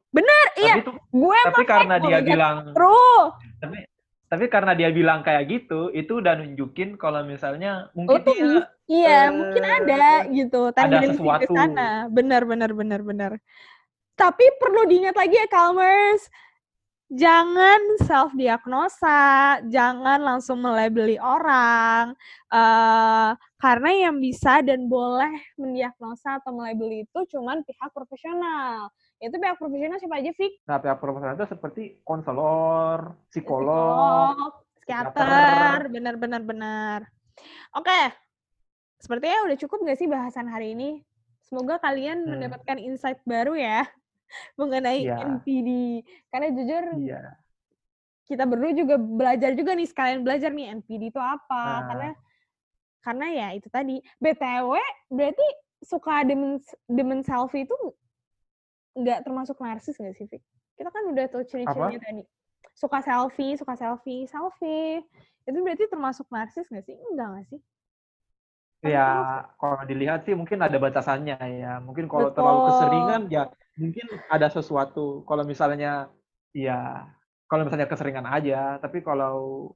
iya. 0.58 0.76
tapi 0.76 0.84
tuh 0.84 0.96
Gue 1.10 1.38
tapi 1.46 1.64
karena 1.64 1.96
dia 1.98 2.20
bilang 2.20 2.56
True. 2.72 3.22
tapi 3.60 3.78
tapi 4.26 4.46
karena 4.50 4.74
dia 4.74 4.90
bilang 4.90 5.20
kayak 5.22 5.44
gitu 5.48 5.88
itu 5.90 6.20
udah 6.20 6.34
nunjukin 6.36 6.98
kalau 6.98 7.24
misalnya 7.24 7.88
Oh 7.88 8.04
mungkin 8.04 8.20
tuh 8.24 8.36
dia 8.36 8.68
iya 8.88 9.20
eh, 9.22 9.32
mungkin 9.32 9.64
ada 9.64 10.04
gitu 10.28 10.68
ada 10.68 10.76
tendensi 10.76 11.16
ke 11.16 11.22
sesuatu. 11.22 11.54
sana 11.54 12.10
benar 12.10 12.44
benar 12.44 12.72
benar 12.72 13.00
benar 13.02 13.32
tapi 14.14 14.44
perlu 14.58 14.84
diingat 14.84 15.16
lagi 15.16 15.36
ya 15.36 15.48
Calmers 15.48 16.28
jangan 17.06 17.82
self 18.02 18.34
diagnosa 18.34 19.62
jangan 19.70 20.18
langsung 20.18 20.58
melabeli 20.58 21.22
orang 21.22 22.18
eh 22.50 23.32
karena 23.62 24.10
yang 24.10 24.18
bisa 24.18 24.66
dan 24.66 24.90
boleh 24.90 25.30
mendiagnosa 25.58 26.42
atau 26.42 26.54
melabeli 26.54 27.06
itu 27.06 27.20
cuman 27.38 27.62
pihak 27.62 27.90
profesional 27.94 28.90
itu 29.22 29.34
pihak 29.38 29.58
profesional 29.58 29.98
siapa 30.02 30.18
aja 30.18 30.32
Fik? 30.34 30.54
nah 30.66 30.78
pihak 30.82 30.98
profesional 30.98 31.38
itu 31.38 31.46
seperti 31.46 31.84
konselor 32.02 33.14
psikolog 33.30 34.66
psikiater, 34.82 35.18
psikiater. 35.18 35.80
benar 35.90 36.16
benar 36.22 36.42
benar. 36.46 37.00
Oke, 37.74 38.02
sepertinya 39.02 39.50
udah 39.50 39.58
cukup 39.58 39.82
nggak 39.82 39.98
sih 39.98 40.06
bahasan 40.06 40.46
hari 40.46 40.78
ini? 40.78 41.02
Semoga 41.42 41.82
kalian 41.82 42.22
Hmm. 42.22 42.38
mendapatkan 42.38 42.78
insight 42.78 43.18
baru 43.26 43.58
ya 43.58 43.90
mengenai 44.60 45.06
Iya. 45.06 45.18
NPD. 45.40 45.70
Karena 46.30 46.48
jujur 46.54 46.84
iya 47.02 47.22
kita 48.26 48.44
berdua 48.50 48.74
juga 48.74 48.96
belajar 48.98 49.54
juga 49.54 49.78
nih 49.78 49.86
sekalian 49.86 50.26
belajar 50.26 50.50
nih 50.50 50.82
NPD 50.82 51.14
itu 51.14 51.22
apa. 51.22 51.62
Nah. 51.62 51.82
Karena 51.86 52.10
karena 53.06 53.26
ya 53.30 53.48
itu 53.54 53.70
tadi. 53.70 54.02
BTW 54.18 54.74
berarti 55.14 55.48
suka 55.86 56.26
demen 56.26 56.58
demen 56.90 57.22
selfie 57.22 57.70
itu 57.70 57.78
nggak 58.98 59.30
termasuk 59.30 59.62
narsis 59.62 59.94
nggak 60.02 60.16
sih, 60.18 60.26
Fik? 60.26 60.42
Kita 60.76 60.90
kan 60.90 61.04
udah 61.14 61.26
tahu 61.30 61.44
ciri-cirinya 61.46 62.02
tadi. 62.02 62.24
Suka 62.74 63.00
selfie, 63.06 63.56
suka 63.56 63.78
selfie, 63.78 64.26
selfie. 64.26 65.06
Itu 65.46 65.62
berarti 65.62 65.86
termasuk 65.86 66.26
narsis 66.34 66.66
nggak 66.66 66.84
sih? 66.90 66.98
Enggak 67.14 67.28
nggak 67.30 67.46
sih? 67.54 67.62
Ya 68.84 69.08
kalau 69.56 69.82
dilihat 69.88 70.28
sih 70.28 70.36
mungkin 70.36 70.60
ada 70.62 70.76
batasannya 70.76 71.38
ya 71.40 71.80
mungkin 71.80 72.12
kalau 72.12 72.34
terlalu 72.36 72.60
Betul. 72.60 72.70
keseringan 72.70 73.22
ya 73.32 73.44
mungkin 73.80 74.06
ada 74.28 74.48
sesuatu 74.52 75.24
kalau 75.28 75.44
misalnya 75.48 76.12
ya 76.52 77.08
kalau 77.48 77.66
misalnya 77.68 77.88
keseringan 77.90 78.28
aja 78.28 78.80
tapi 78.80 79.00
kalau 79.02 79.72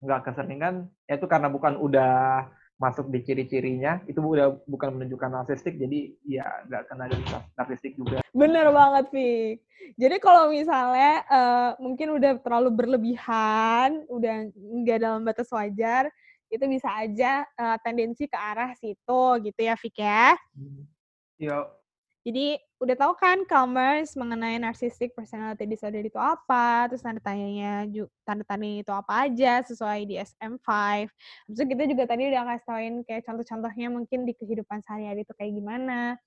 nggak 0.00 0.32
keseringan 0.32 0.88
ya 1.04 1.20
itu 1.20 1.26
karena 1.28 1.52
bukan 1.52 1.76
udah 1.76 2.48
masuk 2.80 3.12
di 3.12 3.20
ciri-cirinya 3.20 4.00
itu 4.08 4.16
udah 4.16 4.56
bukan 4.64 4.96
menunjukkan 4.96 5.28
narsistik 5.28 5.76
jadi 5.76 6.16
ya 6.24 6.64
nggak 6.64 6.82
kena 6.88 7.04
dari 7.12 7.24
narsistik 7.56 7.92
juga 7.92 8.20
Bener 8.30 8.70
banget, 8.70 9.10
Fik. 9.10 9.54
Jadi 9.98 10.16
kalau 10.22 10.54
misalnya 10.54 11.26
eh, 11.26 11.70
mungkin 11.82 12.14
udah 12.14 12.38
terlalu 12.38 12.70
berlebihan, 12.70 14.06
udah 14.06 14.34
nggak 14.54 14.98
dalam 15.02 15.26
batas 15.26 15.50
wajar, 15.50 16.06
itu 16.50 16.64
bisa 16.66 16.90
aja 16.90 17.46
eh, 17.46 17.76
tendensi 17.86 18.26
ke 18.26 18.36
arah 18.36 18.74
situ 18.74 19.22
gitu 19.46 19.60
ya, 19.62 19.74
Fik 19.78 19.96
ya. 20.02 20.34
ya 21.38 21.58
Jadi 22.20 22.60
udah 22.76 22.96
tahu 23.00 23.12
kan 23.16 23.48
Calmers 23.48 24.12
mengenai 24.12 24.60
narcissistic 24.60 25.16
personality 25.16 25.64
disorder 25.64 26.04
itu 26.04 26.20
apa, 26.20 26.84
terus 26.92 27.00
tanda 27.00 27.16
tanyanya 27.16 27.88
tanda 28.28 28.44
tanya 28.44 28.84
itu 28.84 28.92
apa 28.92 29.24
aja 29.24 29.64
sesuai 29.64 30.04
di 30.04 30.20
SM5. 30.20 30.68
Habis 31.48 31.56
itu 31.56 31.64
kita 31.64 31.82
juga 31.88 32.04
tadi 32.04 32.28
udah 32.28 32.44
kasih 32.44 32.66
tauin 32.68 32.94
kayak 33.08 33.22
contoh-contohnya 33.24 33.88
mungkin 33.88 34.28
di 34.28 34.36
kehidupan 34.36 34.84
sehari-hari 34.84 35.24
itu 35.24 35.32
kayak 35.32 35.52
gimana. 35.56 36.20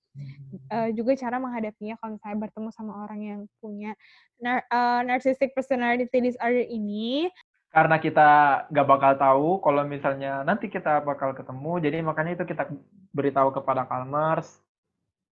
Uh, 0.69 0.93
juga 0.93 1.17
cara 1.17 1.41
menghadapinya 1.41 1.97
kalau 1.97 2.17
saya 2.21 2.37
bertemu 2.37 2.69
sama 2.69 2.93
orang 3.01 3.19
yang 3.25 3.41
punya 3.57 3.97
nar 4.37 4.61
uh, 4.69 5.01
narcissistic 5.01 5.57
personality 5.57 6.05
disorder 6.21 6.69
ini 6.69 7.33
karena 7.73 7.97
kita 7.97 8.29
gak 8.69 8.87
bakal 8.87 9.11
tahu 9.17 9.49
kalau 9.65 9.81
misalnya 9.81 10.45
nanti 10.45 10.69
kita 10.69 11.01
bakal 11.01 11.33
ketemu 11.33 11.81
jadi 11.81 11.97
makanya 12.05 12.37
itu 12.37 12.45
kita 12.45 12.69
beritahu 13.11 13.49
kepada 13.49 13.89
Calmers 13.89 14.63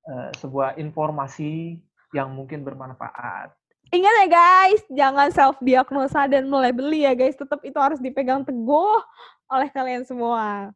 Eh, 0.01 0.31
sebuah 0.41 0.81
informasi 0.81 1.77
yang 2.09 2.33
mungkin 2.33 2.65
bermanfaat. 2.65 3.53
Ingat 3.93 4.13
ya 4.25 4.27
guys, 4.33 4.81
jangan 4.89 5.29
self 5.29 5.61
diagnosa 5.61 6.25
dan 6.25 6.49
mulai 6.49 6.73
beli 6.73 7.05
ya 7.05 7.13
guys. 7.13 7.37
Tetap 7.37 7.61
itu 7.61 7.77
harus 7.77 8.01
dipegang 8.01 8.41
teguh 8.41 8.97
oleh 9.45 9.69
kalian 9.69 10.01
semua. 10.01 10.73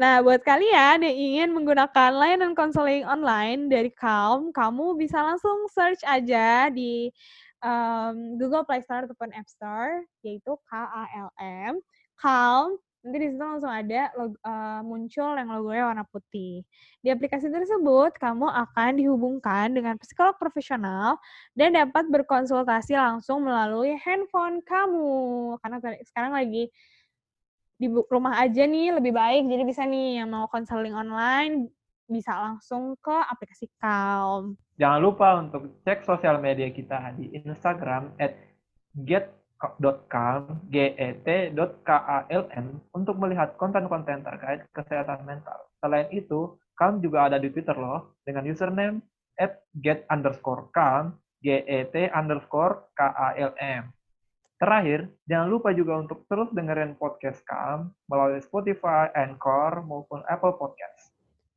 Nah, 0.00 0.24
buat 0.24 0.40
kalian 0.40 1.04
yang 1.04 1.16
ingin 1.18 1.48
menggunakan 1.52 2.14
layanan 2.14 2.56
konseling 2.56 3.04
online 3.04 3.68
dari 3.68 3.92
Calm, 3.92 4.48
kamu 4.48 4.96
bisa 4.96 5.20
langsung 5.20 5.68
search 5.68 6.00
aja 6.08 6.72
di 6.72 7.12
um, 7.62 8.38
Google 8.38 8.64
Play 8.64 8.82
Store 8.82 9.06
ataupun 9.06 9.30
App 9.34 9.48
Store, 9.50 10.04
yaitu 10.22 10.54
K-A-L-M, 10.68 11.78
Calm 12.18 12.78
nanti 12.98 13.16
di 13.24 13.28
situ 13.30 13.40
langsung 13.40 13.70
ada 13.70 14.10
log, 14.18 14.34
uh, 14.42 14.82
muncul 14.82 15.32
yang 15.38 15.48
logonya 15.48 15.84
warna 15.88 16.04
putih. 16.04 16.66
Di 16.98 17.08
aplikasi 17.14 17.46
tersebut, 17.48 18.18
kamu 18.18 18.46
akan 18.50 18.90
dihubungkan 18.98 19.70
dengan 19.70 19.94
psikolog 20.02 20.34
profesional 20.36 21.16
dan 21.54 21.78
dapat 21.78 22.10
berkonsultasi 22.10 22.98
langsung 22.98 23.46
melalui 23.46 23.94
handphone 24.02 24.60
kamu. 24.66 25.56
Karena 25.62 25.78
sekarang 26.04 26.32
lagi 26.34 26.68
di 27.78 27.86
rumah 28.10 28.42
aja 28.42 28.66
nih 28.66 28.98
lebih 28.98 29.14
baik, 29.14 29.46
jadi 29.46 29.62
bisa 29.62 29.86
nih 29.86 30.20
yang 30.20 30.34
mau 30.34 30.50
konseling 30.50 30.92
online 30.98 31.70
bisa 32.08 32.32
langsung 32.34 32.96
ke 32.98 33.12
aplikasi 33.12 33.68
Calm. 33.76 34.56
Jangan 34.80 35.00
lupa 35.04 35.38
untuk 35.38 35.68
cek 35.84 36.02
sosial 36.08 36.40
media 36.40 36.72
kita 36.72 37.14
di 37.14 37.30
Instagram 37.36 38.16
at 38.16 38.34
get 39.04 39.38
get.calm, 39.58 40.70
get.kalm 40.70 42.64
untuk 42.94 43.18
melihat 43.18 43.58
konten-konten 43.58 44.22
terkait 44.22 44.62
kesehatan 44.70 45.26
mental. 45.26 45.58
Selain 45.82 46.06
itu, 46.14 46.54
Calm 46.78 47.02
juga 47.02 47.26
ada 47.26 47.42
di 47.42 47.50
Twitter 47.50 47.74
loh, 47.74 48.14
dengan 48.22 48.46
username 48.46 49.02
at 49.34 49.58
get 49.82 50.06
underscore 50.14 50.70
calm, 50.70 51.18
get 51.42 51.90
underscore 52.14 52.86
kalm. 52.94 53.90
Terakhir, 54.58 55.10
jangan 55.26 55.48
lupa 55.50 55.70
juga 55.70 56.02
untuk 56.02 56.26
terus 56.26 56.50
dengerin 56.50 56.98
podcast 56.98 57.42
Calm 57.46 57.94
melalui 58.10 58.42
Spotify, 58.42 59.10
Anchor, 59.14 59.86
maupun 59.86 60.22
Apple 60.26 60.58
Podcast. 60.58 61.07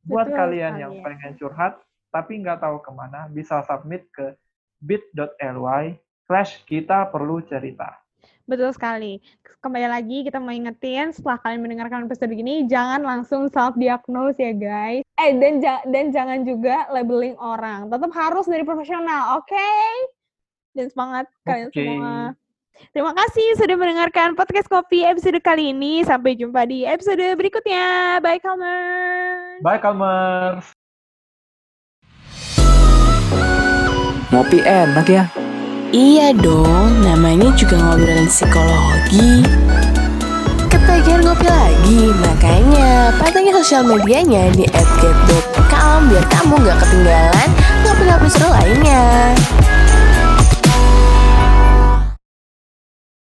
Buat 0.02 0.34
Betul, 0.34 0.38
kalian 0.38 0.74
yang 0.82 0.94
ya. 0.98 1.02
pengen 1.06 1.34
curhat, 1.38 1.74
tapi 2.10 2.42
nggak 2.42 2.60
tahu 2.62 2.82
ke 2.82 2.92
mana, 2.94 3.30
bisa 3.30 3.62
submit 3.70 4.10
ke 4.10 4.34
bit.ly 4.82 6.02
Flash, 6.26 6.64
kita 6.64 7.12
perlu 7.12 7.44
cerita. 7.44 8.02
Betul 8.48 8.72
sekali. 8.74 9.20
Kembali 9.62 9.88
lagi 9.88 10.24
kita 10.26 10.42
mau 10.42 10.52
ingetin 10.52 11.14
setelah 11.14 11.38
kalian 11.40 11.62
mendengarkan 11.62 12.10
episode 12.10 12.34
gini 12.34 12.66
jangan 12.66 13.04
langsung 13.06 13.48
self 13.52 13.78
diagnose 13.78 14.40
ya 14.40 14.52
guys. 14.56 15.04
Eh 15.20 15.32
dan 15.38 15.62
dan 15.62 16.06
jangan 16.10 16.48
juga 16.48 16.90
labeling 16.90 17.38
orang. 17.38 17.88
Tetap 17.92 18.12
harus 18.12 18.48
dari 18.50 18.66
profesional, 18.66 19.40
oke? 19.40 19.52
Okay? 19.52 19.88
Dan 20.72 20.88
semangat 20.90 21.26
kalian 21.46 21.70
semua. 21.72 22.16
Terima 22.90 23.14
kasih 23.14 23.62
sudah 23.62 23.78
mendengarkan 23.78 24.34
podcast 24.34 24.66
Kopi 24.66 25.06
episode 25.06 25.38
kali 25.46 25.70
ini. 25.70 26.02
Sampai 26.02 26.34
jumpa 26.34 26.66
di 26.66 26.82
episode 26.90 27.22
berikutnya. 27.38 28.18
Bye 28.18 28.42
Kalmers. 28.42 29.62
Bye 29.62 29.78
Kalmers. 29.78 30.66
Ngopi 34.34 34.66
enak 34.66 35.06
ya. 35.06 35.30
Iya 35.92 36.32
dong, 36.34 37.04
namanya 37.04 37.52
juga 37.54 37.76
ngobrolin 37.76 38.32
psikologi. 38.32 39.44
Ketagihan 40.72 41.20
ngopi 41.20 41.48
lagi, 41.52 42.16
makanya 42.16 43.12
pantengin 43.20 43.52
sosial 43.60 43.84
medianya 43.84 44.56
di 44.56 44.64
@get.com 44.72 46.08
biar 46.08 46.26
kamu 46.32 46.56
gak 46.64 46.80
ketinggalan 46.80 47.50
ngopi-ngopi 47.84 48.28
seru 48.32 48.48
lainnya. 48.56 49.36